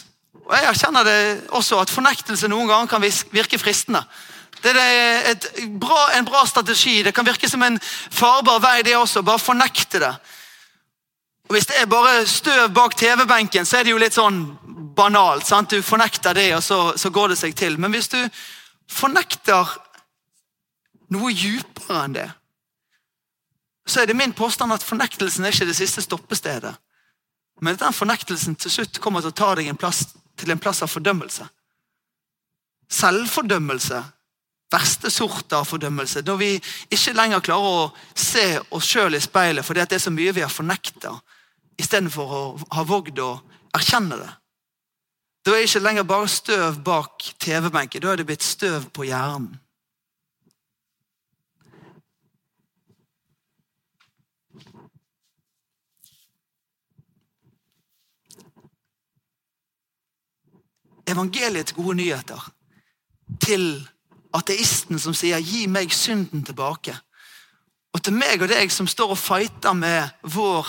Og 0.47 0.55
Jeg 0.55 0.69
erkjenner 0.71 1.05
det 1.05 1.19
også 1.59 1.83
at 1.83 1.93
fornektelse 1.93 2.49
noen 2.49 2.71
ganger 2.71 2.89
kan 2.89 3.05
virke 3.35 3.59
fristende. 3.61 4.05
Det 4.63 4.73
er 4.73 5.37
bra, 5.79 5.99
en 6.17 6.25
bra 6.25 6.47
strategi. 6.49 7.03
Det 7.03 7.13
kan 7.15 7.27
virke 7.27 7.49
som 7.51 7.63
en 7.63 7.77
farbar 7.83 8.63
vei, 8.63 8.81
det 8.83 8.97
også. 8.97 9.23
Bare 9.27 9.43
fornekte 9.43 10.01
det. 10.01 10.13
Og 11.49 11.55
Hvis 11.55 11.67
det 11.67 11.77
er 11.81 11.91
bare 11.91 12.27
støv 12.27 12.71
bak 12.75 12.97
TV-benken, 12.97 13.67
så 13.67 13.79
er 13.79 13.85
det 13.85 13.93
jo 13.93 14.01
litt 14.03 14.17
sånn 14.17 14.41
banalt. 14.97 15.47
sant? 15.47 15.71
Du 15.71 15.83
fornekter 15.83 16.35
det, 16.35 16.55
og 16.57 16.63
så, 16.63 16.81
så 16.97 17.11
går 17.11 17.35
det 17.35 17.39
seg 17.39 17.55
til. 17.55 17.79
Men 17.79 17.93
hvis 17.93 18.09
du 18.09 18.19
fornekter 18.91 19.71
noe 21.15 21.31
djupere 21.33 22.03
enn 22.05 22.17
det, 22.17 22.29
så 23.87 24.03
er 24.03 24.11
det 24.11 24.19
min 24.19 24.35
påstand 24.35 24.75
at 24.75 24.83
fornektelsen 24.83 25.47
er 25.47 25.55
ikke 25.55 25.69
det 25.69 25.79
siste 25.79 26.03
stoppestedet. 26.03 26.75
Men 27.63 27.79
den 27.79 27.95
fornektelsen 27.95 28.57
til 28.59 28.73
slutt 28.73 28.99
kommer 29.01 29.23
til 29.23 29.31
å 29.31 29.39
ta 29.39 29.53
deg 29.57 29.71
en 29.71 29.79
plass, 29.79 30.03
til 30.37 30.51
en 30.53 30.61
plass 30.61 30.83
av 30.83 30.91
fordømmelse. 30.91 31.47
Selvfordømmelse. 32.93 34.03
Verste 34.75 35.11
sort 35.15 35.55
av 35.55 35.65
fordømmelse. 35.71 36.25
Når 36.27 36.41
vi 36.41 36.51
ikke 36.91 37.15
lenger 37.15 37.45
klarer 37.47 37.85
å 37.87 38.19
se 38.19 38.59
oss 38.75 38.89
sjøl 38.91 39.15
i 39.15 39.23
speilet 39.23 39.65
fordi 39.65 39.85
det 39.87 40.01
er 40.01 40.03
så 40.03 40.11
mye 40.11 40.35
vi 40.35 40.43
har 40.43 40.53
fornekta, 40.53 41.15
istedenfor 41.79 42.35
å 42.35 42.43
ha 42.75 42.85
vågd 42.87 43.23
å 43.23 43.31
erkjenne 43.79 44.19
det. 44.19 44.33
Det 45.47 45.61
ikke 45.63 45.79
lenger 45.79 46.03
bare 46.03 46.29
støv 46.29 46.81
bak 46.85 47.23
TV-benken, 47.39 48.03
da 48.03 48.13
er 48.13 48.19
det 48.19 48.27
blitt 48.27 48.43
støv 48.43 48.91
på 48.91 49.07
hjernen. 49.07 49.55
evangeliets 61.07 61.73
gode 61.73 61.95
nyheter 61.97 62.53
til 63.41 63.89
ateisten 64.35 64.99
som 64.99 65.15
sier 65.15 65.41
'gi 65.41 65.67
meg 65.67 65.93
synden 65.93 66.45
tilbake'. 66.45 66.99
Og 67.93 68.03
til 68.03 68.13
meg 68.13 68.43
og 68.43 68.49
deg 68.49 68.73
som 68.73 68.87
står 68.87 69.11
og 69.11 69.19
fighter 69.19 69.73
med 69.73 70.09
vår 70.23 70.67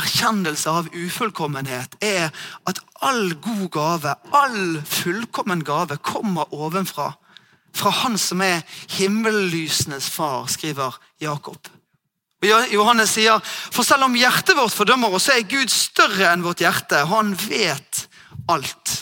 erkjennelse 0.00 0.70
av 0.70 0.88
ufullkommenhet, 0.92 1.96
er 2.00 2.30
at 2.68 2.80
all 3.02 3.34
god 3.42 3.68
gave, 3.74 4.14
all 4.32 4.80
fullkommen 4.86 5.64
gave, 5.64 5.98
kommer 6.02 6.54
ovenfra. 6.54 7.12
Fra 7.72 7.90
Han 8.02 8.18
som 8.18 8.42
er 8.44 8.62
himmellysenes 8.98 10.10
far, 10.10 10.46
skriver 10.46 10.98
Jakob. 11.20 11.68
Johannes 12.42 13.14
sier, 13.14 13.38
for 13.44 13.86
selv 13.86 14.08
om 14.08 14.16
hjertet 14.18 14.58
vårt 14.58 14.74
fordømmer 14.74 15.14
oss, 15.14 15.28
så 15.28 15.36
er 15.36 15.46
Gud 15.46 15.70
større 15.70 16.32
enn 16.32 16.42
vårt 16.42 16.64
hjerte. 16.64 17.04
Han 17.06 17.36
vet 17.38 18.06
alt. 18.50 18.96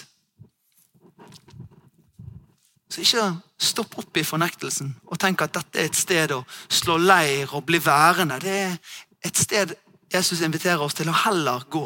Så 2.91 3.01
ikke 3.05 3.31
stopp 3.61 3.97
opp 4.01 4.17
i 4.17 4.25
fornektelsen 4.27 4.93
og 5.09 5.19
tenk 5.21 5.45
at 5.45 5.55
dette 5.57 5.81
er 5.81 5.89
et 5.89 5.99
sted 5.99 6.33
å 6.35 6.43
slå 6.69 6.97
leir 7.01 7.53
og 7.57 7.65
bli 7.69 7.81
værende. 7.83 8.41
Det 8.43 8.57
er 8.67 8.77
et 9.25 9.41
sted 9.41 9.75
Jesus 10.13 10.41
inviterer 10.43 10.83
oss 10.83 10.97
til 10.99 11.11
å 11.11 11.19
heller 11.25 11.67
gå. 11.71 11.85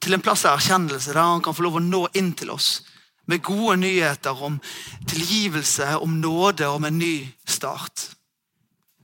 Til 0.00 0.16
en 0.16 0.22
plass 0.22 0.44
av 0.46 0.58
erkjennelse 0.58 1.14
der 1.14 1.22
han 1.22 1.42
kan 1.44 1.54
få 1.54 1.66
lov 1.66 1.78
å 1.78 1.82
nå 1.82 2.06
inn 2.18 2.32
til 2.38 2.52
oss 2.54 2.80
med 3.26 3.42
gode 3.42 3.76
nyheter 3.82 4.42
om 4.42 4.60
tilgivelse, 5.08 5.96
om 5.98 6.20
nåde, 6.20 6.68
om 6.68 6.84
en 6.84 6.98
ny 6.98 7.26
start. 7.46 8.10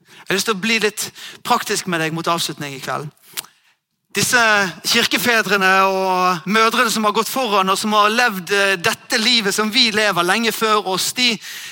Jeg 0.07 0.29
har 0.29 0.39
lyst 0.39 0.47
til 0.47 0.55
å 0.55 0.63
bli 0.63 0.79
litt 0.83 1.09
praktisk 1.43 1.89
med 1.91 2.01
deg 2.01 2.15
mot 2.15 2.29
avslutning 2.31 2.77
i 2.77 2.83
kveld. 2.83 3.11
Disse 4.13 4.39
kirkefedrene 4.85 5.71
og 5.89 6.49
mødrene 6.53 6.93
som 6.93 7.07
har 7.09 7.15
gått 7.17 7.31
foran 7.33 7.73
og 7.73 7.79
som 7.81 7.95
har 7.97 8.13
levd 8.13 8.51
eh, 8.53 8.75
dette 8.77 9.17
livet 9.17 9.57
som 9.57 9.71
vi 9.73 9.87
lever 9.95 10.27
lenge 10.29 10.53
før 10.53 10.91
oss, 10.93 11.15
de 11.17 11.31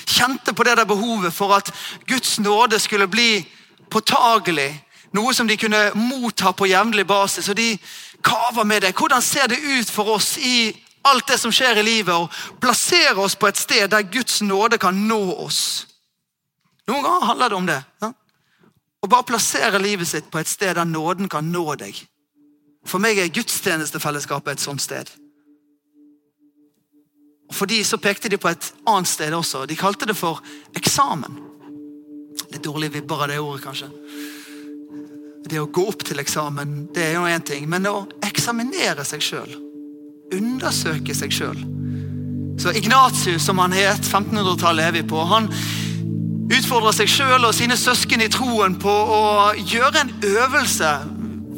kjente 0.09 0.55
på 0.57 0.65
det 0.65 0.79
der 0.81 0.89
behovet 0.89 1.37
for 1.37 1.53
at 1.59 1.69
Guds 2.09 2.39
nåde 2.41 2.81
skulle 2.81 3.11
bli 3.13 3.45
påtagelig. 3.93 4.73
Noe 5.13 5.35
som 5.35 5.49
de 5.49 5.57
kunne 5.59 5.91
motta 5.99 6.53
på 6.53 6.69
jevnlig 6.71 7.07
basis. 7.07 7.49
og 7.49 7.57
De 7.57 7.79
kaver 8.23 8.65
med 8.65 8.83
det. 8.83 8.95
Hvordan 8.95 9.23
ser 9.23 9.49
det 9.49 9.59
ut 9.59 9.91
for 9.91 10.15
oss 10.15 10.37
i 10.39 10.71
alt 11.03 11.27
det 11.29 11.39
som 11.41 11.53
skjer 11.53 11.81
i 11.81 11.83
livet, 11.83 12.15
og 12.15 12.61
plassere 12.61 13.17
oss 13.19 13.35
på 13.37 13.49
et 13.49 13.57
sted 13.57 13.89
der 13.91 14.03
Guds 14.13 14.43
nåde 14.43 14.79
kan 14.79 15.07
nå 15.09 15.21
oss? 15.33 15.87
Noen 16.89 17.03
ganger 17.03 17.27
handler 17.27 17.49
det 17.49 17.57
om 17.57 17.67
det. 17.67 17.83
Ja? 18.03 18.13
Å 19.01 19.09
bare 19.09 19.27
plassere 19.27 19.81
livet 19.81 20.09
sitt 20.09 20.31
på 20.31 20.39
et 20.39 20.49
sted 20.49 20.75
der 20.77 20.85
nåden 20.85 21.29
kan 21.29 21.47
nå 21.53 21.65
deg. 21.81 21.97
For 22.87 23.03
meg 23.03 23.19
er 23.19 23.33
gudstjenestefellesskapet 23.33 24.57
et 24.57 24.63
sånt 24.63 24.83
sted. 24.83 25.09
Og 27.51 27.55
For 27.57 27.67
de 27.67 27.81
så 27.85 27.99
pekte 27.99 28.31
de 28.31 28.39
på 28.39 28.51
et 28.51 28.73
annet 28.87 29.09
sted 29.09 29.35
også. 29.35 29.65
De 29.67 29.79
kalte 29.79 30.07
det 30.07 30.17
for 30.17 30.43
eksamen. 30.77 31.41
Litt 32.51 32.63
dårlig 32.65 32.93
vibber 32.95 33.25
av 33.25 33.33
det 33.33 33.41
ordet, 33.41 33.65
kanskje. 33.65 33.89
Det 35.51 35.59
å 35.59 35.67
gå 35.67 35.83
opp 35.91 36.05
til 36.07 36.23
eksamen 36.23 36.87
det 36.95 37.09
er 37.09 37.17
jo 37.19 37.27
én 37.27 37.43
ting, 37.43 37.67
men 37.71 37.89
å 37.91 38.05
eksaminere 38.23 39.03
seg 39.07 39.23
sjøl, 39.25 39.51
undersøke 40.37 41.15
seg 41.17 41.35
sjøl 41.35 41.59
Så 42.61 42.71
Ignatius, 42.77 43.43
som 43.49 43.59
han 43.59 43.75
het, 43.75 44.05
1500-tallet 44.05 44.91
er 44.91 44.95
vi 44.99 45.03
på, 45.11 45.23
han 45.27 45.49
utfordrer 46.51 46.95
seg 46.95 47.11
sjøl 47.11 47.47
og 47.49 47.55
sine 47.57 47.79
søsken 47.79 48.23
i 48.23 48.29
troen 48.31 48.77
på 48.79 48.91
å 48.91 49.23
gjøre 49.57 50.05
en 50.05 50.13
øvelse 50.29 50.91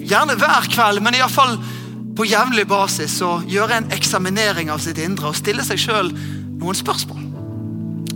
gjerne 0.07 0.37
hver 0.39 0.69
kveld, 0.73 1.03
men 1.03 1.19
iallfall 1.19 1.57
på 2.17 2.29
jevnlig 2.29 2.69
basis, 2.71 3.19
å 3.25 3.41
gjøre 3.49 3.81
en 3.81 3.91
eksaminering 3.95 4.71
av 4.73 4.83
sitt 4.85 5.01
indre 5.03 5.33
og 5.33 5.39
stille 5.39 5.65
seg 5.67 5.81
sjøl 5.81 6.13
noen 6.61 6.79
spørsmål. 6.79 7.29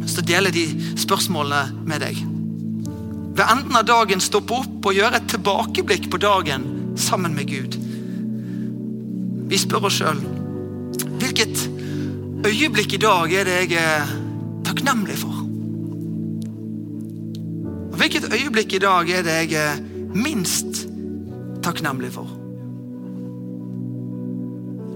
Så 0.07 0.23
deler 0.25 0.55
de 0.55 0.69
spørsmålene 1.01 1.87
med 1.89 2.05
deg. 2.05 2.36
Ved 3.37 3.44
enden 3.53 3.77
av 3.77 3.85
dagen 3.85 4.22
stoppe 4.25 4.57
opp 4.57 4.87
og 4.88 4.96
gjøre 4.96 5.18
et 5.18 5.29
tilbakeblikk 5.29 6.09
på 6.12 6.20
dagen 6.22 6.64
sammen 6.96 7.35
med 7.37 7.51
Gud. 7.51 7.77
Vi 9.46 9.59
spør 9.61 9.90
oss 9.90 10.01
sjøl 10.01 10.25
hvilket 11.16 11.68
øyeblikk 12.46 12.94
i 12.96 13.01
dag 13.01 13.33
er 13.33 13.44
det 13.49 13.57
jeg 13.70 13.79
er 13.81 14.09
takknemlig 14.64 15.16
for? 15.20 15.42
Og 17.92 17.96
hvilket 18.01 18.29
øyeblikk 18.33 18.75
i 18.77 18.81
dag 18.83 19.11
er 19.11 19.22
det 19.25 19.37
jeg 19.51 19.61
er 19.61 19.81
minst 20.16 20.87
takknemlig 21.64 22.12
for. 22.12 22.29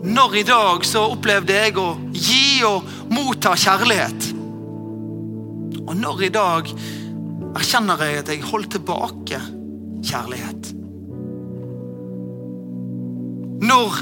Når 0.05 0.37
i 0.41 0.45
dag 0.49 0.85
så 0.89 1.07
opplevde 1.13 1.57
jeg 1.57 1.77
å 1.81 1.89
gi 2.13 2.63
og 2.69 2.89
motta 3.13 3.53
kjærlighet? 3.57 4.31
Og 5.87 5.97
når 5.97 6.25
i 6.29 6.33
dag 6.33 6.73
erkjenner 7.59 8.05
jeg 8.05 8.21
at 8.21 8.33
jeg 8.33 8.47
holdt 8.51 8.75
tilbake 8.77 9.41
kjærlighet? 10.07 10.73
Når 13.61 13.99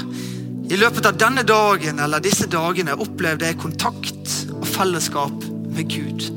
i 0.69 0.77
løpet 0.79 1.07
av 1.09 1.17
denne 1.19 1.43
dagen 1.47 1.99
eller 1.99 2.23
disse 2.23 2.47
dagene 2.49 2.95
opplevde 2.95 3.49
jeg 3.49 3.59
kontakt 3.59 4.35
og 4.55 4.67
fellesskap 4.69 5.47
med 5.73 5.89
Gud? 5.91 6.29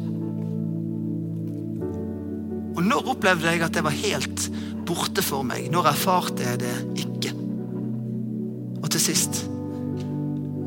Og 2.73 2.83
når 2.89 3.13
opplevde 3.13 3.53
jeg 3.53 3.63
at 3.63 3.77
det 3.77 3.85
var 3.85 3.95
helt 3.95 4.49
borte 4.89 5.23
for 5.25 5.47
meg. 5.47 5.69
Når 5.73 5.93
erfarte 5.93 6.47
jeg 6.47 6.63
det 6.63 6.75
ikke? 7.05 7.35
Og 8.83 8.91
til 8.91 9.01
sist 9.01 9.45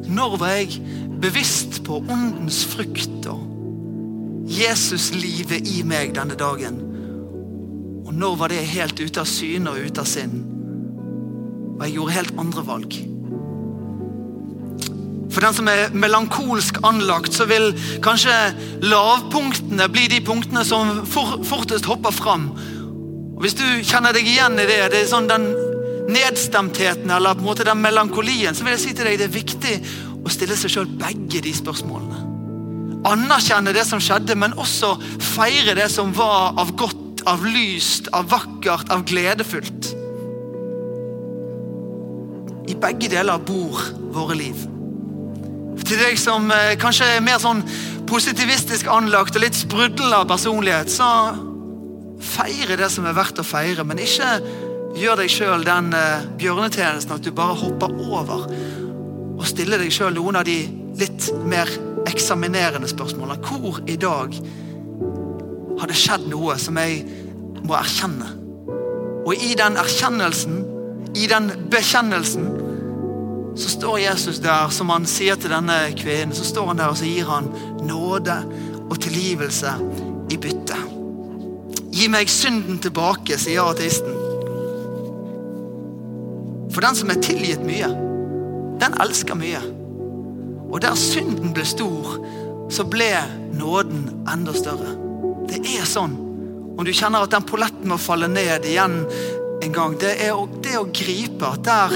Når 0.05 0.37
var 0.39 0.55
jeg 0.55 0.79
bevisst 1.21 1.81
på 1.85 1.99
åndens 2.03 2.63
frukt 2.69 3.27
og 3.31 3.54
Jesuslivet 4.45 5.67
i 5.67 5.81
meg 5.87 6.13
denne 6.17 6.37
dagen? 6.37 6.77
Og 8.05 8.13
når 8.13 8.35
var 8.37 8.53
det 8.53 8.61
helt 8.69 8.99
ute 9.01 9.23
av 9.23 9.29
syne 9.29 9.73
og 9.73 9.87
ute 9.87 10.03
av 10.03 10.09
sinn? 10.09 10.37
Og 11.75 11.83
jeg 11.83 11.95
gjorde 11.97 12.15
helt 12.15 12.39
andre 12.39 12.65
valg. 12.67 12.97
For 15.35 15.43
den 15.43 15.55
som 15.57 15.67
er 15.67 15.91
melankolsk 15.91 16.77
anlagt, 16.87 17.33
så 17.35 17.47
vil 17.49 17.73
kanskje 18.05 18.35
lavpunktene 18.85 19.89
bli 19.91 20.05
de 20.13 20.21
punktene 20.23 20.63
som 20.63 21.01
fortest 21.09 21.89
hopper 21.89 22.13
fram. 22.15 22.51
Og 23.35 23.41
Hvis 23.43 23.57
du 23.59 23.65
kjenner 23.83 24.15
deg 24.15 24.29
igjen 24.29 24.55
i 24.61 24.67
det, 24.69 24.79
det 24.93 25.01
er 25.01 25.09
sånn 25.11 25.27
den 25.27 25.49
nedstemtheten 26.07 27.09
eller 27.11 27.35
på 27.35 27.43
en 27.43 27.49
måte 27.49 27.65
den 27.67 27.81
melankolien, 27.81 28.55
så 28.55 28.63
vil 28.63 28.77
jeg 28.77 28.83
si 28.85 28.93
til 28.93 29.09
deg 29.09 29.19
det 29.19 29.27
er 29.27 29.35
viktig 29.35 29.75
å 30.21 30.31
stille 30.31 30.55
seg 30.55 30.71
sjøl 30.71 30.95
begge 31.01 31.41
de 31.43 31.53
spørsmålene. 31.57 32.34
Anerkjenne 33.05 33.73
det 33.75 33.85
som 33.87 34.01
skjedde, 34.01 34.37
men 34.39 34.55
også 34.57 34.95
feire 35.21 35.75
det 35.77 35.89
som 35.93 36.13
var 36.15 36.55
av 36.61 36.73
godt, 36.79 37.23
av 37.29 37.45
lyst, 37.45 38.09
av 38.13 38.29
vakkert, 38.31 38.89
av 38.93 39.05
gledefullt. 39.07 39.91
I 42.65 42.77
begge 42.81 43.11
deler 43.13 43.41
bor 43.45 43.81
våre 44.15 44.37
liv. 44.39 44.63
Til 45.85 45.99
deg 46.01 46.17
som 46.17 46.49
eh, 46.53 46.73
kanskje 46.81 47.17
er 47.17 47.25
mer 47.25 47.37
sånn 47.41 47.61
positivistisk 48.09 48.89
anlagt 48.89 49.37
og 49.37 49.43
litt 49.43 49.57
sprudlende 49.57 50.25
personlighet, 50.29 50.89
så 50.89 51.09
Feire 52.25 52.77
det 52.79 52.87
som 52.93 53.05
er 53.07 53.15
verdt 53.15 53.41
å 53.41 53.45
feire, 53.45 53.83
men 53.87 53.99
ikke 54.01 54.37
gjør 54.95 55.19
deg 55.19 55.31
sjøl 55.31 55.65
den 55.67 55.91
uh, 55.95 56.23
bjørnetjenesten 56.39 57.17
at 57.17 57.25
du 57.25 57.31
bare 57.35 57.57
hopper 57.59 57.91
over 58.07 58.45
og 59.35 59.43
stiller 59.47 59.81
deg 59.81 59.91
sjøl 59.91 60.15
noen 60.15 60.39
av 60.39 60.45
de 60.47 60.61
litt 60.99 61.27
mer 61.43 61.69
eksaminerende 62.07 62.87
spørsmålene. 62.87 63.39
Hvor 63.45 63.81
i 63.87 63.95
dag 63.95 64.35
har 65.79 65.91
det 65.91 65.97
skjedd 65.99 66.27
noe 66.31 66.57
som 66.61 66.77
jeg 66.81 67.03
må 67.65 67.77
erkjenne? 67.77 68.29
Og 69.25 69.33
i 69.35 69.55
den 69.57 69.77
erkjennelsen, 69.81 70.61
i 71.15 71.27
den 71.31 71.49
bekjennelsen, 71.71 72.49
så 73.55 73.69
står 73.71 73.97
Jesus 73.97 74.41
der, 74.43 74.69
som 74.69 74.91
han 74.91 75.07
sier 75.07 75.39
til 75.39 75.53
denne 75.55 75.77
kvinnen. 75.95 76.35
Så 76.35 76.43
står 76.43 76.73
han 76.73 76.81
der 76.81 76.91
og 76.91 76.99
så 76.99 77.07
gir 77.07 77.29
han 77.29 77.47
nåde 77.87 78.35
og 78.89 78.99
tilgivelse 79.01 79.71
i 80.31 80.37
bytte 80.41 80.77
Gi 81.95 82.09
meg 82.11 82.27
synden 82.27 82.75
tilbake, 82.83 83.37
sier 83.39 83.69
ateisten. 83.71 84.17
For 86.75 86.83
den 86.83 86.97
som 86.99 87.13
er 87.13 87.21
tilgitt 87.23 87.61
mye, 87.63 87.87
den 88.81 88.97
elsker 88.99 89.37
mye. 89.39 89.61
Og 90.75 90.81
der 90.83 90.97
synden 90.99 91.53
ble 91.55 91.63
stor, 91.63 92.17
så 92.67 92.83
ble 92.83 93.07
nåden 93.55 94.09
enda 94.27 94.51
større. 94.55 94.97
Det 95.47 95.61
er 95.77 95.87
sånn. 95.87 96.17
Om 96.75 96.83
du 96.83 96.91
kjenner 96.91 97.23
at 97.23 97.31
den 97.31 97.45
polletten 97.47 97.87
må 97.87 97.95
falle 98.01 98.27
ned 98.27 98.67
igjen 98.67 98.97
en 99.63 99.75
gang, 99.75 99.95
det 100.01 100.17
er 100.25 100.35
det 100.65 100.75
å 100.75 100.89
gripe 100.91 101.47
at 101.47 101.63
der 101.63 101.95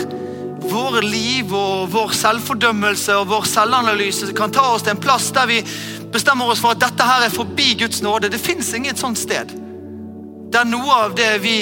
våre 0.70 1.02
liv 1.04 1.52
og 1.56 1.90
vår 1.92 2.14
selvfordømmelse 2.16 3.18
og 3.20 3.28
vår 3.34 3.48
selvanalyse 3.52 4.32
kan 4.38 4.54
ta 4.56 4.64
oss 4.72 4.86
til 4.88 4.96
en 4.96 5.04
plass 5.04 5.28
der 5.36 5.50
vi 5.50 5.60
bestemmer 6.14 6.52
oss 6.52 6.64
for 6.64 6.76
at 6.76 6.84
dette 6.84 7.04
her 7.04 7.26
er 7.28 7.36
forbi 7.36 7.74
Guds 7.80 8.00
nåde. 8.06 8.32
Det 8.32 8.40
fins 8.40 8.72
inget 8.78 9.02
sånt 9.02 9.20
sted 9.20 9.52
der 10.50 10.66
noe 10.66 10.96
av 11.06 11.14
det 11.18 11.34
vi 11.44 11.58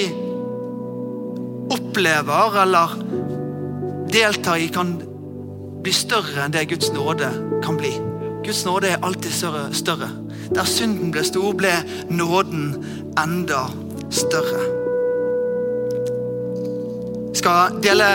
opplever 1.74 2.62
eller 2.62 2.94
deltar 4.08 4.62
i, 4.62 4.70
kan 4.72 4.94
bli 5.82 5.94
større 5.94 6.44
enn 6.44 6.54
det 6.54 6.68
Guds 6.70 6.90
nåde 6.94 7.30
kan 7.64 7.78
bli. 7.78 7.92
Guds 8.44 8.64
nåde 8.64 8.92
er 8.92 9.04
alltid 9.04 9.32
større. 9.32 10.10
Der 10.54 10.64
synden 10.64 11.12
ble 11.12 11.24
stor, 11.26 11.52
ble 11.58 11.72
nåden 12.10 12.74
enda 13.20 13.66
større. 14.10 14.62
Vi 17.28 17.40
skal 17.42 17.76
dele 17.84 18.06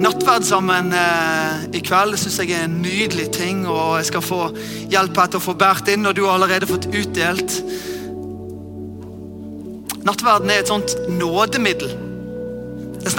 nattverd 0.00 0.46
sammen 0.46 0.92
eh, 0.96 1.64
i 1.76 1.82
kveld. 1.84 2.14
Det 2.14 2.20
syns 2.22 2.38
jeg 2.40 2.54
er 2.56 2.68
en 2.68 2.78
nydelig 2.80 3.26
ting. 3.36 3.66
Og 3.68 3.98
jeg 3.98 4.08
skal 4.12 4.24
få 4.24 4.42
hjelp 4.92 5.18
etter 5.20 5.40
å 5.40 5.44
få 5.44 5.56
båret 5.58 5.90
inn, 5.92 6.06
og 6.08 6.16
du 6.16 6.22
har 6.24 6.38
allerede 6.38 6.70
fått 6.70 6.88
utdelt. 6.88 7.58
Nattverden 10.06 10.54
er 10.54 10.62
et 10.62 10.72
sånt 10.72 10.96
nådemiddel. 11.12 12.09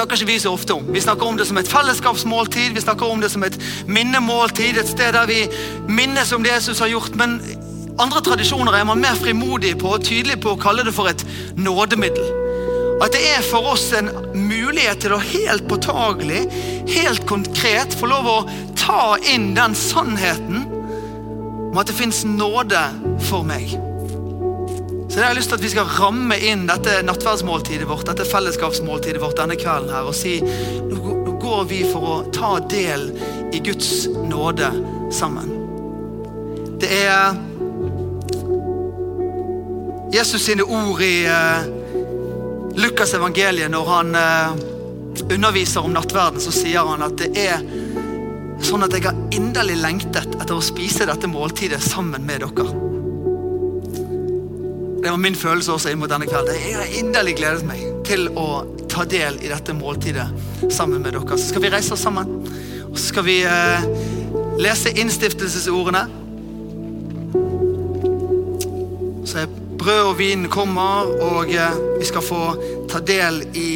Snakker 0.01 0.17
ikke 0.17 0.31
vi 0.31 0.39
så 0.41 0.51
ofte 0.55 0.73
om. 0.73 0.87
Vi 0.89 1.01
snakker 1.01 1.27
om 1.29 1.35
det 1.37 1.45
som 1.45 1.57
et 1.61 1.67
fellesskapsmåltid, 1.69 2.71
vi 2.73 2.81
snakker 2.81 3.05
om 3.05 3.19
det 3.21 3.27
som 3.29 3.43
et 3.45 3.53
minnemåltid, 3.85 4.79
et 4.81 4.87
sted 4.89 5.13
der 5.13 5.27
vi 5.29 5.43
minnes 5.85 6.31
om 6.33 6.41
det 6.41 6.55
Jesus 6.55 6.81
har 6.81 6.89
gjort. 6.89 7.13
Men 7.19 7.35
andre 8.01 8.23
tradisjoner 8.25 8.79
er 8.79 8.87
man 8.89 8.97
mer 8.97 9.19
frimodig 9.19 9.75
på 9.77 9.91
og 9.93 10.07
tydelig 10.07 10.39
på 10.41 10.55
å 10.55 10.59
kalle 10.63 10.87
det 10.87 10.95
for 10.95 11.11
et 11.11 11.21
nådemiddel. 11.53 12.33
At 12.97 13.13
det 13.13 13.21
er 13.29 13.45
for 13.45 13.75
oss 13.75 13.91
en 13.93 14.09
mulighet 14.33 15.05
til 15.05 15.13
å 15.13 15.21
helt 15.21 15.69
påtagelig, 15.69 16.47
helt 16.95 17.29
konkret 17.29 17.93
få 17.93 18.09
lov 18.09 18.33
å 18.33 18.39
ta 18.81 19.19
inn 19.21 19.51
den 19.53 19.77
sannheten 19.77 20.65
om 21.69 21.77
at 21.77 21.93
det 21.93 21.99
fins 22.01 22.25
nåde 22.25 22.87
for 23.29 23.45
meg. 23.45 23.90
Så 25.11 25.19
jeg 25.19 25.27
har 25.27 25.35
lyst 25.35 25.49
til 25.51 25.57
at 25.59 25.63
vi 25.65 25.69
skal 25.73 25.89
ramme 25.99 26.37
inn 26.39 26.61
dette 26.69 27.01
nattverdsmåltidet 27.03 27.83
vårt 27.89 28.07
dette 28.07 28.23
fellesskapsmåltidet 28.29 29.19
vårt 29.19 29.41
denne 29.41 29.57
kvelden 29.59 29.91
her 29.91 30.07
og 30.07 30.15
si 30.15 30.37
nå 30.39 31.17
går 31.41 31.65
vi 31.67 31.81
for 31.83 32.05
å 32.07 32.13
ta 32.31 32.51
del 32.71 33.09
i 33.51 33.59
Guds 33.65 34.05
nåde 34.07 34.69
sammen. 35.11 35.49
Det 36.79 36.87
er 37.01 37.35
Jesus 40.15 40.45
sine 40.45 40.63
ord 40.63 41.01
i 41.03 41.25
uh, 41.27 41.65
Lukas 42.79 43.11
evangeliet 43.17 43.73
når 43.73 43.91
han 43.91 44.15
uh, 44.15 44.55
underviser 45.27 45.83
om 45.83 45.91
nattverden, 45.97 46.39
så 46.39 46.53
sier 46.55 46.87
han 46.87 47.03
at 47.03 47.17
det 47.19 47.33
er 47.35 47.59
sånn 48.63 48.87
at 48.87 48.95
jeg 48.95 49.09
har 49.09 49.19
inderlig 49.35 49.75
lengtet 49.81 50.39
etter 50.39 50.55
å 50.55 50.63
spise 50.63 51.09
dette 51.09 51.27
måltidet 51.27 51.81
sammen 51.83 52.23
med 52.23 52.45
dere. 52.45 52.90
Det 55.01 55.09
var 55.09 55.17
min 55.17 55.35
følelse 55.35 55.73
også 55.73 55.89
inn 55.89 55.97
mot 55.97 56.11
denne 56.11 56.27
kvelden. 56.29 56.57
Jeg 56.61 56.77
har 56.77 56.91
inderlig 56.99 57.33
gledet 57.39 57.65
meg 57.65 57.79
til 58.05 58.27
å 58.37 58.63
ta 58.91 59.01
del 59.09 59.39
i 59.41 59.49
dette 59.49 59.73
måltidet 59.73 60.27
sammen 60.69 61.01
med 61.01 61.15
dere. 61.15 61.37
Så 61.39 61.47
skal 61.49 61.63
vi 61.63 61.71
reise 61.73 61.95
oss 61.95 62.03
sammen, 62.05 62.35
og 62.85 62.99
så 62.99 63.07
skal 63.07 63.25
vi 63.25 63.39
eh, 63.49 63.87
lese 64.61 64.93
innstiftelsesordene. 64.93 66.03
Så 69.25 69.47
brød 69.81 70.03
og 70.11 70.19
vin 70.19 70.45
kommer, 70.53 71.09
og 71.31 71.49
eh, 71.49 71.79
vi 71.97 72.05
skal 72.05 72.25
få 72.25 72.41
ta 72.91 73.01
del 73.01 73.41
i 73.57 73.71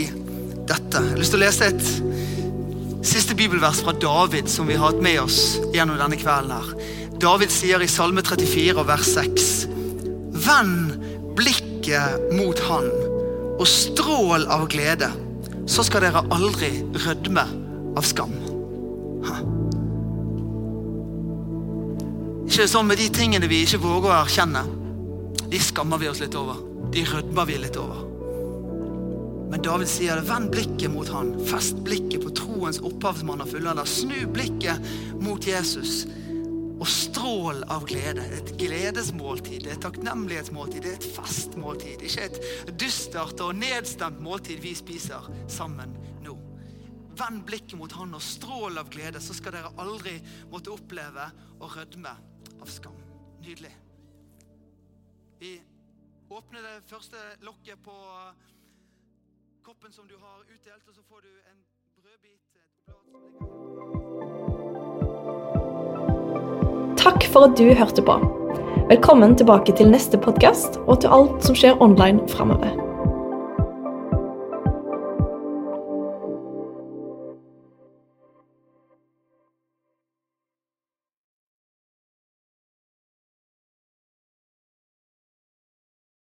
dette. 0.70 1.02
Jeg 1.02 1.16
har 1.16 1.24
lyst 1.24 1.34
til 1.34 1.42
å 1.42 1.46
lese 1.46 1.72
et 1.72 3.06
siste 3.06 3.38
bibelvers 3.38 3.82
fra 3.86 3.96
David 3.98 4.52
som 4.52 4.70
vi 4.70 4.78
har 4.78 4.92
hatt 4.92 5.02
med 5.02 5.24
oss 5.24 5.58
gjennom 5.74 5.98
denne 5.98 6.22
kvelden. 6.22 6.54
her. 6.54 6.94
David 7.18 7.50
sier 7.50 7.82
i 7.82 7.90
Salme 7.90 8.22
34 8.22 8.86
vers 8.86 9.10
6.: 9.16 9.50
Vend 10.46 11.05
blikket 11.38 12.32
mot 12.36 12.60
Han 12.70 12.90
og 13.56 13.68
strål 13.70 14.48
av 14.52 14.66
glede, 14.72 15.12
så 15.70 15.86
skal 15.86 16.04
dere 16.06 16.26
aldri 16.34 16.72
rødme 17.06 17.46
av 17.96 18.06
skam. 18.06 18.34
Ikke 22.46 22.70
sånn 22.72 22.88
med 22.88 23.02
de 23.02 23.10
tingene 23.12 23.48
vi 23.52 23.64
ikke 23.66 23.82
våger 23.84 24.12
å 24.12 24.18
erkjenne. 24.22 24.62
De 25.52 25.60
skammer 25.60 26.00
vi 26.00 26.08
oss 26.08 26.22
litt 26.24 26.36
over. 26.40 26.62
De 26.94 27.02
rødmer 27.10 27.50
vi 27.50 27.58
litt 27.60 27.76
over. 27.80 28.04
Men 29.52 29.64
David 29.66 29.90
sier 29.92 30.20
det. 30.20 30.28
Vend 30.30 30.54
blikket 30.54 30.94
mot 30.94 31.10
han. 31.12 31.34
Fest 31.50 31.82
blikket 31.84 32.24
på 32.24 32.32
troens 32.38 32.80
opphavsmann 32.80 33.44
og 33.44 33.50
fullender. 33.52 33.88
Snu 33.90 34.24
blikket 34.32 34.88
mot 35.20 35.44
Jesus 35.44 36.06
og 36.76 36.88
strål 36.90 37.64
av 37.72 37.86
glede. 37.88 38.24
Et 38.38 38.52
gledesmåltid, 38.60 39.68
et 39.70 39.82
takknemlighetsmåltid, 39.84 40.88
et 40.90 41.08
festmåltid. 41.16 42.04
Ikke 42.06 42.28
et 42.30 42.74
dystert 42.80 43.42
og 43.44 43.56
nedstemt 43.60 44.22
måltid 44.24 44.62
vi 44.64 44.76
spiser 44.78 45.30
sammen 45.52 45.96
nå. 46.26 46.36
Vend 47.16 47.46
blikket 47.48 47.78
mot 47.80 47.92
Han 47.96 48.18
og 48.18 48.24
strål 48.24 48.82
av 48.82 48.90
glede, 48.92 49.22
så 49.24 49.36
skal 49.38 49.56
dere 49.56 49.74
aldri 49.82 50.18
måtte 50.52 50.74
oppleve 50.76 51.30
å 51.64 51.72
rødme 51.72 52.12
av 52.60 52.72
skam. 52.72 52.98
Nydelig. 53.46 53.72
Vi 55.40 55.54
åpner 56.34 56.66
det 56.66 56.80
første 56.90 57.22
lokket 57.46 57.84
på 57.86 57.96
koppen 59.66 59.94
som 59.94 60.08
du 60.08 60.18
har 60.20 60.44
utdelt, 60.50 60.88
og 60.88 60.96
så 60.98 61.06
får 61.08 61.22
du 61.28 61.32
en 61.52 61.62
brødbit. 62.02 62.46
et 62.56 62.86
blad 62.86 63.12
som 63.12 63.22
ligger 63.22 64.05
Takk 67.06 67.28
for 67.30 67.46
at 67.46 67.58
du 67.58 67.68
hørte 67.78 68.02
på. 68.02 68.16
Velkommen 68.90 69.36
tilbake 69.38 69.76
til 69.78 69.92
neste 69.94 70.18
podkast 70.18 70.80
og 70.88 71.04
til 71.04 71.14
alt 71.14 71.46
som 71.46 71.54
skjer 71.54 71.78
online 71.78 72.26
framover. 72.34 72.85